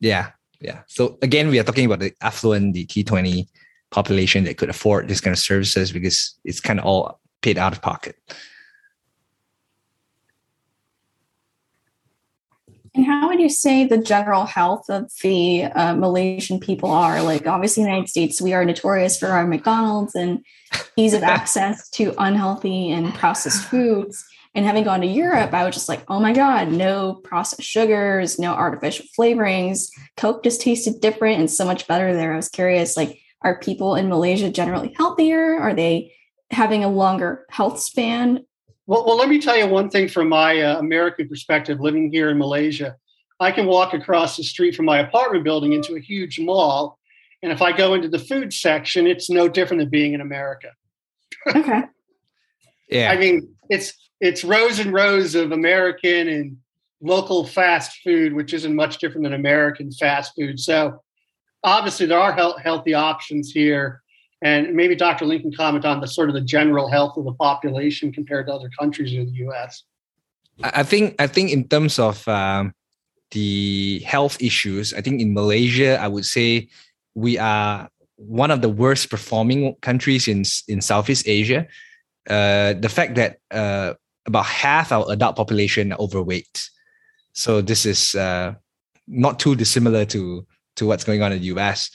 yeah 0.00 0.30
yeah. 0.60 0.80
So 0.86 1.18
again 1.22 1.48
we 1.48 1.58
are 1.58 1.64
talking 1.64 1.86
about 1.86 2.00
the 2.00 2.12
affluent 2.22 2.74
the 2.74 2.86
t20 2.86 3.46
population 3.90 4.44
that 4.44 4.56
could 4.56 4.70
afford 4.70 5.08
this 5.08 5.20
kind 5.20 5.32
of 5.32 5.38
services 5.38 5.92
because 5.92 6.38
it's 6.44 6.60
kind 6.60 6.78
of 6.80 6.86
all 6.86 7.20
paid 7.42 7.58
out 7.58 7.72
of 7.72 7.82
pocket 7.82 8.16
And 12.96 13.04
how 13.04 13.28
would 13.28 13.40
you 13.40 13.50
say 13.50 13.84
the 13.84 13.98
general 13.98 14.46
health 14.46 14.88
of 14.88 15.12
the 15.22 15.64
uh, 15.64 15.94
Malaysian 15.94 16.58
people 16.58 16.90
are? 16.90 17.22
Like, 17.22 17.46
obviously, 17.46 17.82
in 17.82 17.88
the 17.88 17.92
United 17.92 18.08
States, 18.08 18.40
we 18.40 18.54
are 18.54 18.64
notorious 18.64 19.18
for 19.18 19.26
our 19.26 19.46
McDonald's 19.46 20.14
and 20.14 20.42
ease 20.96 21.12
of 21.12 21.22
access 21.22 21.90
to 21.90 22.14
unhealthy 22.16 22.90
and 22.90 23.14
processed 23.14 23.64
foods. 23.66 24.24
And 24.54 24.64
having 24.64 24.84
gone 24.84 25.02
to 25.02 25.06
Europe, 25.06 25.52
I 25.52 25.66
was 25.66 25.74
just 25.74 25.90
like, 25.90 26.04
oh 26.08 26.18
my 26.18 26.32
God, 26.32 26.72
no 26.72 27.20
processed 27.22 27.68
sugars, 27.68 28.38
no 28.38 28.54
artificial 28.54 29.04
flavorings. 29.18 29.90
Coke 30.16 30.42
just 30.42 30.62
tasted 30.62 31.02
different 31.02 31.38
and 31.38 31.50
so 31.50 31.66
much 31.66 31.86
better 31.86 32.14
there. 32.14 32.32
I 32.32 32.36
was 32.36 32.48
curious, 32.48 32.96
like, 32.96 33.20
are 33.42 33.60
people 33.60 33.94
in 33.94 34.08
Malaysia 34.08 34.50
generally 34.50 34.94
healthier? 34.96 35.58
Are 35.60 35.74
they 35.74 36.14
having 36.50 36.82
a 36.82 36.88
longer 36.88 37.44
health 37.50 37.78
span? 37.78 38.46
Well, 38.86 39.04
well, 39.04 39.16
let 39.16 39.28
me 39.28 39.40
tell 39.40 39.56
you 39.56 39.66
one 39.66 39.90
thing 39.90 40.08
from 40.08 40.28
my 40.28 40.60
uh, 40.60 40.78
American 40.78 41.28
perspective, 41.28 41.80
living 41.80 42.12
here 42.12 42.30
in 42.30 42.38
Malaysia. 42.38 42.96
I 43.40 43.50
can 43.50 43.66
walk 43.66 43.94
across 43.94 44.36
the 44.36 44.44
street 44.44 44.74
from 44.74 44.86
my 44.86 44.98
apartment 44.98 45.44
building 45.44 45.72
into 45.72 45.96
a 45.96 46.00
huge 46.00 46.38
mall. 46.38 46.98
And 47.42 47.52
if 47.52 47.60
I 47.60 47.76
go 47.76 47.94
into 47.94 48.08
the 48.08 48.18
food 48.18 48.52
section, 48.52 49.06
it's 49.06 49.28
no 49.28 49.48
different 49.48 49.80
than 49.80 49.90
being 49.90 50.14
in 50.14 50.20
America. 50.20 50.68
Okay. 51.48 51.82
yeah 52.88 53.10
I 53.10 53.18
mean, 53.18 53.54
it's 53.68 53.92
it's 54.20 54.44
rows 54.44 54.78
and 54.78 54.92
rows 54.92 55.34
of 55.34 55.52
American 55.52 56.28
and 56.28 56.56
local 57.02 57.44
fast 57.44 57.98
food, 58.02 58.32
which 58.32 58.54
isn't 58.54 58.74
much 58.74 58.98
different 58.98 59.24
than 59.24 59.34
American 59.34 59.90
fast 59.92 60.32
food. 60.34 60.58
So 60.58 61.02
obviously 61.62 62.06
there 62.06 62.18
are 62.18 62.32
health, 62.32 62.60
healthy 62.62 62.94
options 62.94 63.50
here. 63.50 64.02
And 64.42 64.74
maybe 64.74 64.94
Dr. 64.94 65.24
Lincoln 65.24 65.52
comment 65.52 65.84
on 65.84 66.00
the 66.00 66.06
sort 66.06 66.28
of 66.28 66.34
the 66.34 66.42
general 66.42 66.88
health 66.88 67.16
of 67.16 67.24
the 67.24 67.32
population 67.32 68.12
compared 68.12 68.46
to 68.46 68.54
other 68.54 68.70
countries 68.78 69.12
in 69.12 69.26
the 69.26 69.32
U.S. 69.32 69.84
I 70.62 70.82
think 70.82 71.14
I 71.18 71.26
think 71.26 71.50
in 71.50 71.68
terms 71.68 71.98
of 71.98 72.26
um, 72.28 72.74
the 73.30 74.00
health 74.00 74.40
issues, 74.40 74.94
I 74.94 75.00
think 75.00 75.20
in 75.20 75.34
Malaysia, 75.34 76.00
I 76.00 76.08
would 76.08 76.24
say 76.24 76.68
we 77.14 77.38
are 77.38 77.88
one 78.16 78.50
of 78.50 78.62
the 78.62 78.68
worst 78.68 79.10
performing 79.10 79.74
countries 79.80 80.28
in 80.28 80.44
in 80.68 80.80
Southeast 80.80 81.26
Asia. 81.26 81.66
Uh, 82.28 82.74
the 82.74 82.88
fact 82.88 83.14
that 83.14 83.38
uh, 83.50 83.94
about 84.26 84.46
half 84.46 84.92
our 84.92 85.06
adult 85.10 85.36
population 85.36 85.92
are 85.92 85.98
overweight, 85.98 86.70
so 87.32 87.60
this 87.60 87.86
is 87.86 88.14
uh, 88.14 88.54
not 89.06 89.38
too 89.38 89.54
dissimilar 89.54 90.04
to 90.06 90.46
to 90.76 90.86
what's 90.86 91.04
going 91.04 91.22
on 91.22 91.32
in 91.32 91.40
the 91.40 91.46
US. 91.56 91.90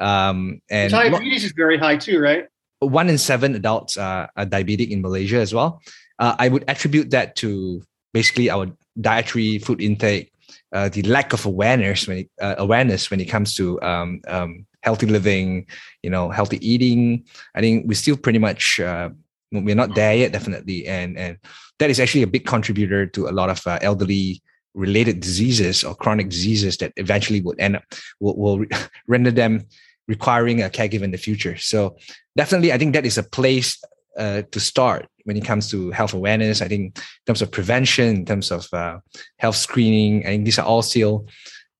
Um, 0.00 0.60
and 0.70 0.92
lo- 0.92 1.10
Diabetes 1.10 1.44
is 1.44 1.52
very 1.52 1.78
high 1.78 1.96
too, 1.96 2.18
right? 2.18 2.46
one 2.80 3.08
in 3.08 3.18
seven 3.18 3.54
adults 3.54 3.96
are, 3.96 4.28
are 4.36 4.46
diabetic 4.46 4.90
in 4.90 5.02
Malaysia 5.02 5.36
as 5.36 5.54
well. 5.54 5.80
Uh, 6.18 6.34
I 6.38 6.48
would 6.48 6.64
attribute 6.68 7.10
that 7.10 7.36
to 7.36 7.82
basically 8.12 8.50
our 8.50 8.66
dietary 9.00 9.58
food 9.58 9.80
intake, 9.80 10.32
uh, 10.72 10.88
the 10.88 11.02
lack 11.02 11.32
of 11.32 11.46
awareness 11.46 12.08
when 12.08 12.18
it, 12.18 12.30
uh, 12.40 12.56
awareness 12.58 13.10
when 13.10 13.20
it 13.20 13.26
comes 13.26 13.54
to 13.54 13.80
um, 13.82 14.20
um, 14.28 14.66
healthy 14.82 15.06
living, 15.06 15.66
you 16.02 16.10
know, 16.10 16.30
healthy 16.30 16.58
eating. 16.66 17.24
I 17.54 17.60
think 17.60 17.86
we're 17.86 17.94
still 17.94 18.16
pretty 18.16 18.38
much 18.38 18.80
uh, 18.80 19.10
we're 19.52 19.74
not 19.74 19.94
there 19.94 20.14
yet, 20.14 20.32
definitely, 20.32 20.86
and 20.86 21.18
and 21.18 21.38
that 21.78 21.90
is 21.90 22.00
actually 22.00 22.22
a 22.22 22.28
big 22.28 22.46
contributor 22.46 23.06
to 23.06 23.28
a 23.28 23.32
lot 23.32 23.50
of 23.50 23.66
uh, 23.66 23.78
elderly 23.82 24.42
related 24.74 25.20
diseases 25.20 25.82
or 25.82 25.94
chronic 25.96 26.28
diseases 26.28 26.76
that 26.76 26.92
eventually 26.96 27.40
would 27.40 27.58
end 27.58 27.76
up 27.76 27.82
will, 28.20 28.36
will 28.36 28.64
render 29.08 29.30
them 29.32 29.66
requiring 30.10 30.58
a 30.60 30.68
caregiver 30.68 31.06
in 31.08 31.12
the 31.12 31.24
future. 31.28 31.56
So 31.56 31.96
definitely, 32.36 32.72
I 32.72 32.78
think 32.78 32.92
that 32.94 33.06
is 33.06 33.16
a 33.16 33.22
place 33.22 33.70
uh, 34.18 34.42
to 34.50 34.58
start 34.60 35.06
when 35.24 35.36
it 35.36 35.44
comes 35.44 35.70
to 35.70 35.90
health 35.92 36.14
awareness. 36.14 36.60
I 36.60 36.68
think 36.68 36.98
in 36.98 37.24
terms 37.26 37.42
of 37.42 37.52
prevention, 37.52 38.08
in 38.16 38.24
terms 38.26 38.50
of 38.50 38.66
uh, 38.72 38.98
health 39.38 39.56
screening, 39.56 40.26
I 40.26 40.30
think 40.30 40.44
these 40.44 40.58
are 40.58 40.66
all 40.66 40.82
still 40.82 41.26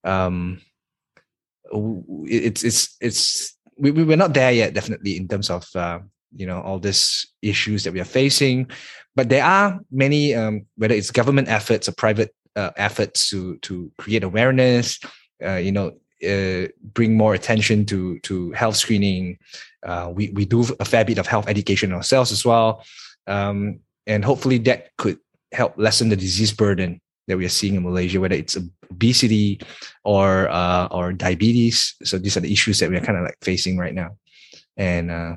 um, 0.04 0.62
it's 2.26 2.62
it's 2.64 2.96
it's 3.00 3.22
we, 3.76 3.90
we 3.90 4.04
we're 4.04 4.16
not 4.16 4.34
there 4.34 4.52
yet. 4.52 4.74
Definitely 4.74 5.16
in 5.16 5.28
terms 5.28 5.50
of 5.50 5.66
uh, 5.74 5.98
you 6.34 6.46
know 6.46 6.60
all 6.60 6.78
these 6.78 7.26
issues 7.42 7.84
that 7.84 7.92
we 7.92 8.00
are 8.00 8.04
facing, 8.20 8.70
but 9.14 9.28
there 9.28 9.44
are 9.44 9.78
many 9.90 10.34
um, 10.34 10.66
whether 10.76 10.94
it's 10.94 11.10
government 11.10 11.48
efforts 11.48 11.88
or 11.88 11.92
private 11.92 12.34
uh, 12.56 12.70
efforts 12.76 13.28
to 13.30 13.58
to 13.58 13.90
create 13.98 14.24
awareness. 14.24 14.98
Uh, 15.44 15.56
you 15.56 15.72
know, 15.72 15.92
uh, 16.26 16.68
bring 16.92 17.16
more 17.16 17.34
attention 17.34 17.86
to 17.86 18.18
to 18.20 18.52
health 18.52 18.76
screening. 18.76 19.38
Uh, 19.82 20.12
we 20.14 20.30
we 20.30 20.44
do 20.44 20.64
a 20.78 20.84
fair 20.84 21.04
bit 21.04 21.18
of 21.18 21.26
health 21.26 21.48
education 21.48 21.92
ourselves 21.92 22.32
as 22.32 22.44
well, 22.44 22.84
um, 23.26 23.80
and 24.06 24.24
hopefully 24.24 24.58
that 24.58 24.96
could 24.96 25.18
help 25.52 25.74
lessen 25.76 26.08
the 26.08 26.16
disease 26.16 26.52
burden 26.52 27.00
that 27.26 27.36
we 27.36 27.44
are 27.44 27.50
seeing 27.50 27.74
in 27.74 27.82
Malaysia, 27.82 28.20
whether 28.20 28.34
it's 28.34 28.56
obesity 28.90 29.60
or 30.04 30.48
uh, 30.48 30.88
or 30.90 31.12
diabetes. 31.12 31.94
So 32.02 32.18
these 32.18 32.36
are 32.36 32.40
the 32.40 32.52
issues 32.52 32.78
that 32.80 32.90
we 32.90 32.96
are 32.96 33.04
kind 33.04 33.18
of 33.18 33.24
like 33.24 33.38
facing 33.42 33.78
right 33.78 33.94
now, 33.94 34.16
and 34.76 35.10
uh, 35.10 35.36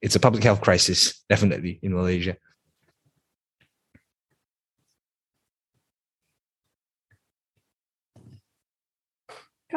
it's 0.00 0.16
a 0.16 0.20
public 0.20 0.44
health 0.44 0.60
crisis 0.60 1.24
definitely 1.28 1.78
in 1.82 1.94
Malaysia. 1.94 2.36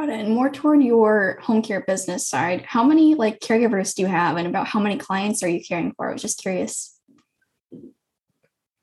Got 0.05 0.13
it. 0.13 0.25
And 0.25 0.35
more 0.35 0.51
toward 0.51 0.83
your 0.83 1.39
home 1.41 1.63
care 1.63 1.81
business 1.81 2.27
side, 2.27 2.63
how 2.67 2.83
many 2.83 3.15
like 3.15 3.39
caregivers 3.39 3.95
do 3.95 4.03
you 4.03 4.07
have, 4.07 4.37
and 4.37 4.47
about 4.47 4.67
how 4.67 4.79
many 4.79 4.97
clients 4.97 5.41
are 5.41 5.47
you 5.47 5.63
caring 5.63 5.93
for? 5.93 6.09
I 6.09 6.13
was 6.13 6.21
just 6.21 6.39
curious. 6.39 6.99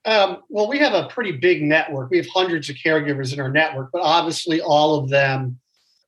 Um, 0.04 0.38
well, 0.48 0.68
we 0.68 0.80
have 0.80 0.94
a 0.94 1.06
pretty 1.06 1.30
big 1.30 1.62
network. 1.62 2.11
We 2.11 2.16
have 2.16 2.26
hundreds 2.26 2.68
of 2.70 2.76
caregivers 2.76 3.32
in 3.32 3.38
our 3.38 3.50
network, 3.50 3.90
but 3.92 4.02
obviously 4.02 4.61
all 4.61 4.96
of 4.96 5.11
them 5.11 5.61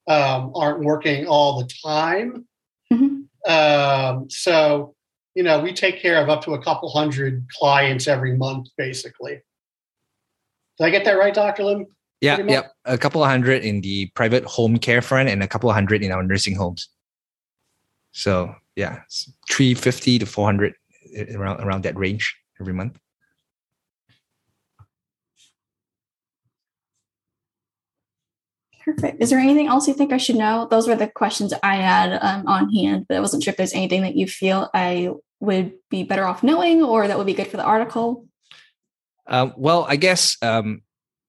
um, 0.07 0.51
aren't 0.53 0.81
working 0.81 1.27
all 1.27 1.59
the 1.59 1.69
time. 1.85 2.45
Mm-hmm. 2.91 3.49
Um, 3.49 4.29
so, 4.29 4.95
you 5.33 5.43
know, 5.43 5.61
we 5.61 5.71
take 5.71 6.01
care 6.01 6.21
of 6.21 6.29
up 6.29 6.43
to 6.43 6.55
a 6.55 6.61
couple 6.61 6.89
hundred 6.89 7.45
clients 7.57 8.09
every 8.09 8.35
month, 8.35 8.67
basically. 8.77 9.39
Did 10.77 10.83
I 10.83 10.89
get 10.89 11.05
that 11.05 11.13
right, 11.17 11.33
Dr. 11.33 11.63
Lim? 11.63 11.85
Yeah, 12.25 12.37
yeah. 12.47 12.61
A 12.85 12.97
couple 12.97 13.23
of 13.23 13.29
hundred 13.29 13.63
in 13.63 13.81
the 13.81 14.07
private 14.15 14.43
home 14.45 14.77
care 14.77 15.01
front 15.01 15.29
and 15.29 15.43
a 15.43 15.47
couple 15.47 15.69
of 15.69 15.75
hundred 15.75 16.03
in 16.03 16.11
our 16.11 16.23
nursing 16.23 16.55
homes. 16.55 16.89
So 18.11 18.55
yeah, 18.75 19.01
350 19.49 20.19
to 20.19 20.25
400 20.25 20.73
around 21.35 21.61
around 21.61 21.83
that 21.83 21.97
range 21.97 22.35
every 22.59 22.73
month. 22.73 22.97
Perfect. 28.83 29.21
Is 29.21 29.31
there 29.31 29.39
anything 29.39 29.67
else 29.67 29.87
you 29.87 29.95
think 29.95 30.13
I 30.13 30.17
should 30.17 30.35
know? 30.35 30.67
Those 30.69 30.87
were 30.87 30.95
the 30.95 31.07
questions 31.07 31.53
I 31.63 31.77
had 31.77 32.19
um, 32.21 32.47
on 32.47 32.71
hand, 32.71 33.05
but 33.07 33.17
I 33.17 33.19
wasn't 33.19 33.43
sure 33.43 33.51
if 33.51 33.57
there's 33.57 33.73
anything 33.73 34.01
that 34.03 34.15
you 34.15 34.27
feel 34.27 34.69
I 34.75 35.09
would 35.39 35.73
be 35.89 36.03
better 36.03 36.25
off 36.25 36.43
knowing 36.43 36.83
or 36.83 37.07
that 37.07 37.17
would 37.17 37.25
be 37.25 37.33
good 37.33 37.47
for 37.47 37.57
the 37.57 37.63
article. 37.63 38.27
Uh, 39.27 39.49
well, 39.57 39.85
I 39.89 39.95
guess 39.95 40.37
um, 40.43 40.81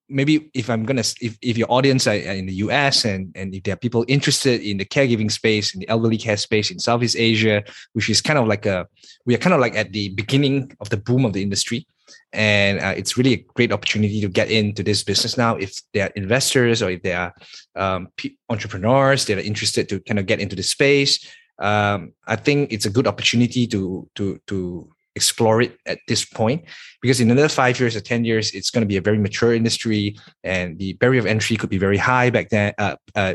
maybe 0.08 0.50
if 0.54 0.70
I'm 0.70 0.84
gonna 0.84 1.02
if, 1.20 1.36
if 1.42 1.58
your 1.58 1.70
audience 1.70 2.06
are 2.06 2.14
in 2.14 2.46
the 2.46 2.54
US 2.54 3.04
and 3.04 3.32
and 3.34 3.54
if 3.54 3.64
there 3.64 3.74
are 3.74 3.78
people 3.78 4.04
interested 4.08 4.60
in 4.60 4.78
the 4.78 4.84
caregiving 4.84 5.30
space 5.30 5.74
in 5.74 5.80
the 5.80 5.88
elderly 5.88 6.18
care 6.18 6.36
space 6.36 6.70
in 6.70 6.78
Southeast 6.78 7.16
Asia, 7.18 7.64
which 7.92 8.08
is 8.08 8.20
kind 8.20 8.38
of 8.38 8.46
like 8.46 8.66
a 8.66 8.86
we 9.24 9.34
are 9.34 9.38
kind 9.38 9.54
of 9.54 9.60
like 9.60 9.74
at 9.74 9.92
the 9.92 10.10
beginning 10.10 10.72
of 10.80 10.90
the 10.90 10.96
boom 10.96 11.24
of 11.24 11.32
the 11.32 11.42
industry. 11.42 11.86
And 12.32 12.78
uh, 12.80 12.94
it's 12.96 13.16
really 13.16 13.32
a 13.32 13.44
great 13.54 13.72
opportunity 13.72 14.20
to 14.20 14.28
get 14.28 14.50
into 14.50 14.82
this 14.82 15.02
business 15.02 15.36
now 15.36 15.56
if 15.56 15.80
they 15.92 16.00
are 16.00 16.12
investors 16.14 16.82
or 16.82 16.90
if 16.90 17.02
they 17.02 17.12
are 17.12 17.34
um, 17.74 18.08
entrepreneurs 18.48 19.24
that 19.24 19.38
are 19.38 19.40
interested 19.40 19.88
to 19.88 20.00
kind 20.00 20.18
of 20.18 20.26
get 20.26 20.40
into 20.40 20.56
the 20.56 20.62
space. 20.62 21.26
Um, 21.58 22.12
i 22.26 22.36
think 22.36 22.70
it's 22.70 22.84
a 22.84 22.90
good 22.90 23.06
opportunity 23.06 23.66
to 23.68 24.06
to 24.14 24.38
to 24.46 24.90
explore 25.16 25.62
it 25.62 25.76
at 25.86 25.98
this 26.06 26.24
point 26.24 26.64
because 27.00 27.20
in 27.20 27.30
another 27.30 27.48
five 27.48 27.80
years 27.80 27.96
or 27.96 28.00
10 28.00 28.24
years 28.24 28.52
it's 28.52 28.70
going 28.70 28.82
to 28.82 28.86
be 28.86 28.98
a 28.98 29.00
very 29.00 29.18
mature 29.18 29.54
industry 29.54 30.16
and 30.44 30.78
the 30.78 30.92
barrier 30.94 31.18
of 31.18 31.26
entry 31.26 31.56
could 31.56 31.70
be 31.70 31.78
very 31.78 31.96
high 31.96 32.30
back 32.30 32.50
then 32.50 32.72
uh, 32.78 32.94
uh, 33.16 33.34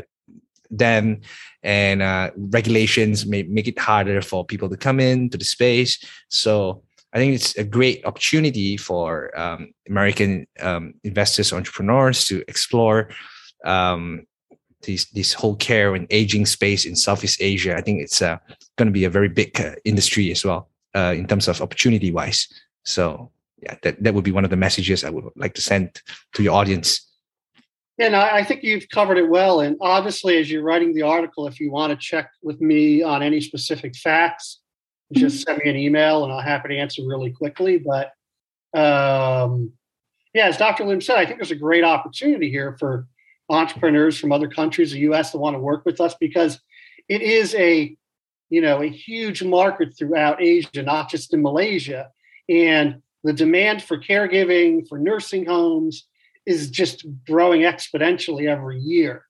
then 0.70 1.20
and 1.62 2.00
uh, 2.00 2.30
regulations 2.36 3.26
may 3.26 3.42
make 3.42 3.68
it 3.68 3.78
harder 3.78 4.22
for 4.22 4.46
people 4.46 4.68
to 4.68 4.76
come 4.76 5.00
into 5.00 5.36
the 5.36 5.44
space 5.44 5.98
so 6.28 6.82
I 7.14 7.18
think 7.18 7.34
it's 7.34 7.54
a 7.58 7.64
great 7.64 8.06
opportunity 8.06 8.78
for 8.78 9.38
um, 9.38 9.74
American 9.86 10.46
um, 10.60 10.94
investors, 11.04 11.52
entrepreneurs 11.52 12.24
to 12.28 12.42
explore 12.48 13.10
um, 13.66 14.26
this 14.80 15.10
this 15.10 15.34
whole 15.34 15.56
care 15.56 15.94
and 15.94 16.06
aging 16.08 16.46
space 16.46 16.86
in 16.86 16.96
Southeast 16.96 17.42
Asia. 17.42 17.76
I 17.76 17.82
think 17.82 18.00
it's 18.00 18.22
uh, 18.22 18.38
going 18.78 18.86
to 18.86 18.92
be 18.92 19.04
a 19.04 19.10
very 19.10 19.28
big 19.28 19.60
uh, 19.60 19.74
industry 19.84 20.30
as 20.30 20.42
well 20.42 20.71
uh, 20.94 21.14
in 21.16 21.26
terms 21.26 21.48
of 21.48 21.60
opportunity 21.60 22.10
wise. 22.10 22.48
So 22.84 23.30
yeah, 23.62 23.76
that, 23.82 24.02
that 24.02 24.14
would 24.14 24.24
be 24.24 24.32
one 24.32 24.44
of 24.44 24.50
the 24.50 24.56
messages 24.56 25.04
I 25.04 25.10
would 25.10 25.24
like 25.36 25.54
to 25.54 25.62
send 25.62 26.00
to 26.34 26.42
your 26.42 26.54
audience. 26.54 27.08
Yeah, 27.98 28.06
and 28.06 28.16
I 28.16 28.42
think 28.42 28.62
you've 28.62 28.88
covered 28.88 29.18
it 29.18 29.28
well. 29.28 29.60
And 29.60 29.76
obviously, 29.80 30.38
as 30.38 30.50
you're 30.50 30.62
writing 30.62 30.94
the 30.94 31.02
article, 31.02 31.46
if 31.46 31.60
you 31.60 31.70
want 31.70 31.90
to 31.90 31.96
check 31.96 32.30
with 32.42 32.60
me 32.60 33.02
on 33.02 33.22
any 33.22 33.40
specific 33.40 33.94
facts, 33.94 34.60
just 35.12 35.44
send 35.44 35.60
me 35.62 35.70
an 35.70 35.76
email 35.76 36.24
and 36.24 36.32
I'll 36.32 36.40
happy 36.40 36.70
to 36.70 36.78
answer 36.78 37.02
really 37.06 37.30
quickly. 37.30 37.78
But 37.78 38.12
um, 38.74 39.72
yeah, 40.34 40.46
as 40.46 40.56
Dr. 40.56 40.84
Lim 40.84 41.00
said, 41.00 41.18
I 41.18 41.26
think 41.26 41.38
there's 41.38 41.50
a 41.50 41.56
great 41.56 41.84
opportunity 41.84 42.50
here 42.50 42.76
for 42.78 43.06
entrepreneurs 43.50 44.18
from 44.18 44.32
other 44.32 44.48
countries, 44.48 44.92
the 44.92 45.00
U.S., 45.00 45.32
to 45.32 45.38
want 45.38 45.54
to 45.54 45.60
work 45.60 45.84
with 45.84 46.00
us 46.00 46.14
because 46.18 46.58
it 47.08 47.20
is 47.20 47.54
a 47.54 47.96
you 48.52 48.60
know 48.60 48.82
a 48.82 48.86
huge 48.86 49.42
market 49.42 49.96
throughout 49.96 50.42
Asia, 50.42 50.82
not 50.82 51.08
just 51.08 51.32
in 51.32 51.40
Malaysia, 51.40 52.10
and 52.50 53.00
the 53.24 53.32
demand 53.32 53.82
for 53.82 53.96
caregiving 53.96 54.86
for 54.86 54.98
nursing 54.98 55.46
homes 55.46 56.06
is 56.44 56.70
just 56.70 57.06
growing 57.26 57.62
exponentially 57.62 58.48
every 58.48 58.78
year. 58.78 59.24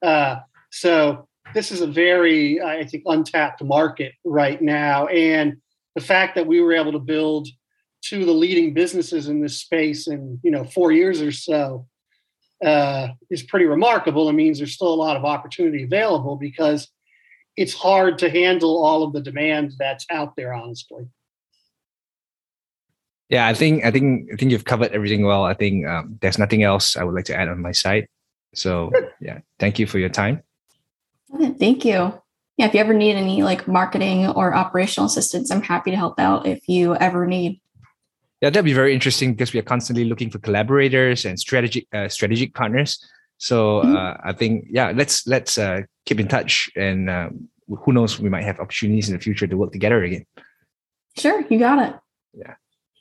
Uh, 0.00 0.36
so 0.70 1.28
this 1.52 1.70
is 1.70 1.82
a 1.82 1.86
very, 1.86 2.62
I 2.62 2.84
think, 2.84 3.02
untapped 3.04 3.62
market 3.62 4.14
right 4.24 4.62
now. 4.62 5.06
And 5.08 5.58
the 5.94 6.00
fact 6.00 6.36
that 6.36 6.46
we 6.46 6.62
were 6.62 6.72
able 6.72 6.92
to 6.92 6.98
build 6.98 7.48
two 8.00 8.20
of 8.20 8.26
the 8.26 8.32
leading 8.32 8.72
businesses 8.72 9.28
in 9.28 9.42
this 9.42 9.58
space 9.58 10.08
in 10.08 10.40
you 10.42 10.50
know 10.50 10.64
four 10.64 10.92
years 10.92 11.20
or 11.20 11.30
so 11.30 11.86
uh, 12.64 13.08
is 13.28 13.42
pretty 13.42 13.66
remarkable. 13.66 14.30
It 14.30 14.32
means 14.32 14.56
there's 14.56 14.72
still 14.72 14.94
a 14.94 15.02
lot 15.06 15.18
of 15.18 15.26
opportunity 15.26 15.84
available 15.84 16.36
because 16.36 16.88
it's 17.56 17.74
hard 17.74 18.18
to 18.18 18.30
handle 18.30 18.82
all 18.82 19.02
of 19.02 19.12
the 19.12 19.20
demand 19.20 19.74
that's 19.78 20.06
out 20.10 20.36
there. 20.36 20.52
Honestly. 20.52 21.08
Yeah, 23.28 23.46
I 23.46 23.54
think 23.54 23.84
I 23.84 23.90
think 23.90 24.28
I 24.32 24.36
think 24.36 24.52
you've 24.52 24.66
covered 24.66 24.92
everything 24.92 25.24
well. 25.24 25.44
I 25.44 25.54
think 25.54 25.86
um, 25.86 26.18
there's 26.20 26.38
nothing 26.38 26.62
else 26.62 26.96
I 26.96 27.04
would 27.04 27.14
like 27.14 27.24
to 27.26 27.36
add 27.36 27.48
on 27.48 27.62
my 27.62 27.72
side. 27.72 28.06
So 28.54 28.90
yeah, 29.20 29.38
thank 29.58 29.78
you 29.78 29.86
for 29.86 29.98
your 29.98 30.10
time. 30.10 30.42
Thank 31.58 31.84
you. 31.84 32.12
Yeah, 32.58 32.66
if 32.66 32.74
you 32.74 32.80
ever 32.80 32.92
need 32.92 33.16
any 33.16 33.42
like 33.42 33.66
marketing 33.66 34.28
or 34.28 34.54
operational 34.54 35.06
assistance, 35.06 35.50
I'm 35.50 35.62
happy 35.62 35.90
to 35.90 35.96
help 35.96 36.20
out 36.20 36.46
if 36.46 36.68
you 36.68 36.94
ever 36.96 37.26
need. 37.26 37.60
Yeah, 38.42 38.50
that'd 38.50 38.64
be 38.64 38.74
very 38.74 38.92
interesting 38.92 39.32
because 39.32 39.54
we 39.54 39.60
are 39.60 39.64
constantly 39.64 40.04
looking 40.04 40.28
for 40.28 40.38
collaborators 40.38 41.24
and 41.24 41.40
strategic 41.40 41.86
uh, 41.94 42.08
strategic 42.08 42.54
partners. 42.54 42.98
So 43.42 43.82
mm-hmm. 43.82 43.96
uh, 43.96 44.14
I 44.22 44.32
think 44.32 44.66
yeah, 44.70 44.92
let's 44.94 45.26
let's 45.26 45.58
uh, 45.58 45.80
keep 46.06 46.20
in 46.20 46.28
touch, 46.28 46.70
and 46.76 47.10
uh, 47.10 47.30
who 47.66 47.92
knows, 47.92 48.20
we 48.20 48.28
might 48.28 48.44
have 48.44 48.60
opportunities 48.60 49.08
in 49.08 49.16
the 49.16 49.20
future 49.20 49.48
to 49.48 49.56
work 49.56 49.72
together 49.72 50.04
again. 50.04 50.24
Sure, 51.18 51.44
you 51.50 51.58
got 51.58 51.84
it. 51.84 51.98
Yeah. 52.34 52.54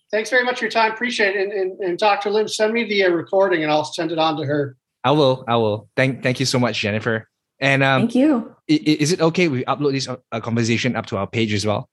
Thanks 0.09 0.31
very 0.31 0.43
much 0.43 0.57
for 0.57 0.65
your 0.65 0.71
time. 0.71 0.93
Appreciate 0.93 1.35
it. 1.35 1.43
And, 1.43 1.51
and, 1.53 1.79
and 1.79 1.97
Dr. 1.97 2.31
Lim, 2.31 2.47
send 2.47 2.73
me 2.73 2.85
the 2.85 3.03
uh, 3.03 3.09
recording, 3.09 3.61
and 3.61 3.71
I'll 3.71 3.85
send 3.85 4.11
it 4.11 4.17
on 4.17 4.35
to 4.37 4.43
her. 4.45 4.77
I 5.03 5.11
will. 5.11 5.45
I 5.47 5.57
will. 5.57 5.89
Thank 5.95 6.23
Thank 6.23 6.39
you 6.39 6.47
so 6.47 6.57
much, 6.57 6.79
Jennifer. 6.79 7.29
And 7.59 7.83
um, 7.83 8.01
thank 8.01 8.15
you. 8.15 8.55
Is 8.67 9.11
it 9.11 9.21
okay 9.21 9.47
we 9.47 9.63
upload 9.65 9.91
this 9.91 10.07
uh, 10.07 10.39
conversation 10.39 10.95
up 10.95 11.05
to 11.07 11.17
our 11.17 11.27
page 11.27 11.53
as 11.53 11.67
well? 11.67 11.87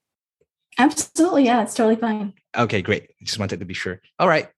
Absolutely. 0.79 1.45
Yeah, 1.45 1.62
it's 1.62 1.75
totally 1.75 1.97
fine. 1.97 2.33
Okay, 2.57 2.81
great. 2.81 3.11
Just 3.23 3.39
wanted 3.39 3.61
to 3.61 3.66
be 3.66 3.75
sure. 3.75 4.01
All 4.18 4.29
right. 4.29 4.49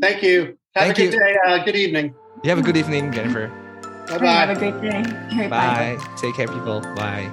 Thank 0.00 0.22
you. 0.22 0.56
Have 0.76 0.84
Thank 0.84 0.98
a 0.98 1.02
good 1.02 1.14
you. 1.14 1.18
day. 1.18 1.36
Uh, 1.44 1.64
good 1.64 1.74
evening. 1.74 2.14
You 2.42 2.48
have 2.48 2.58
a 2.58 2.62
good 2.62 2.76
evening, 2.78 3.12
Jennifer. 3.12 3.48
Bye 4.08 4.18
bye. 4.18 4.26
Have 4.26 4.56
a 4.56 4.58
great 4.58 4.80
day. 4.80 5.02
Bye. 5.48 5.48
bye. 5.48 5.98
Take 6.16 6.36
care, 6.36 6.48
people. 6.48 6.80
Bye. 6.96 7.30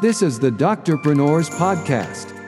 This 0.00 0.22
is 0.22 0.40
the 0.40 0.50
Doctor 0.50 0.96
Doctorpreneurs 0.96 1.50
Podcast. 1.50 2.39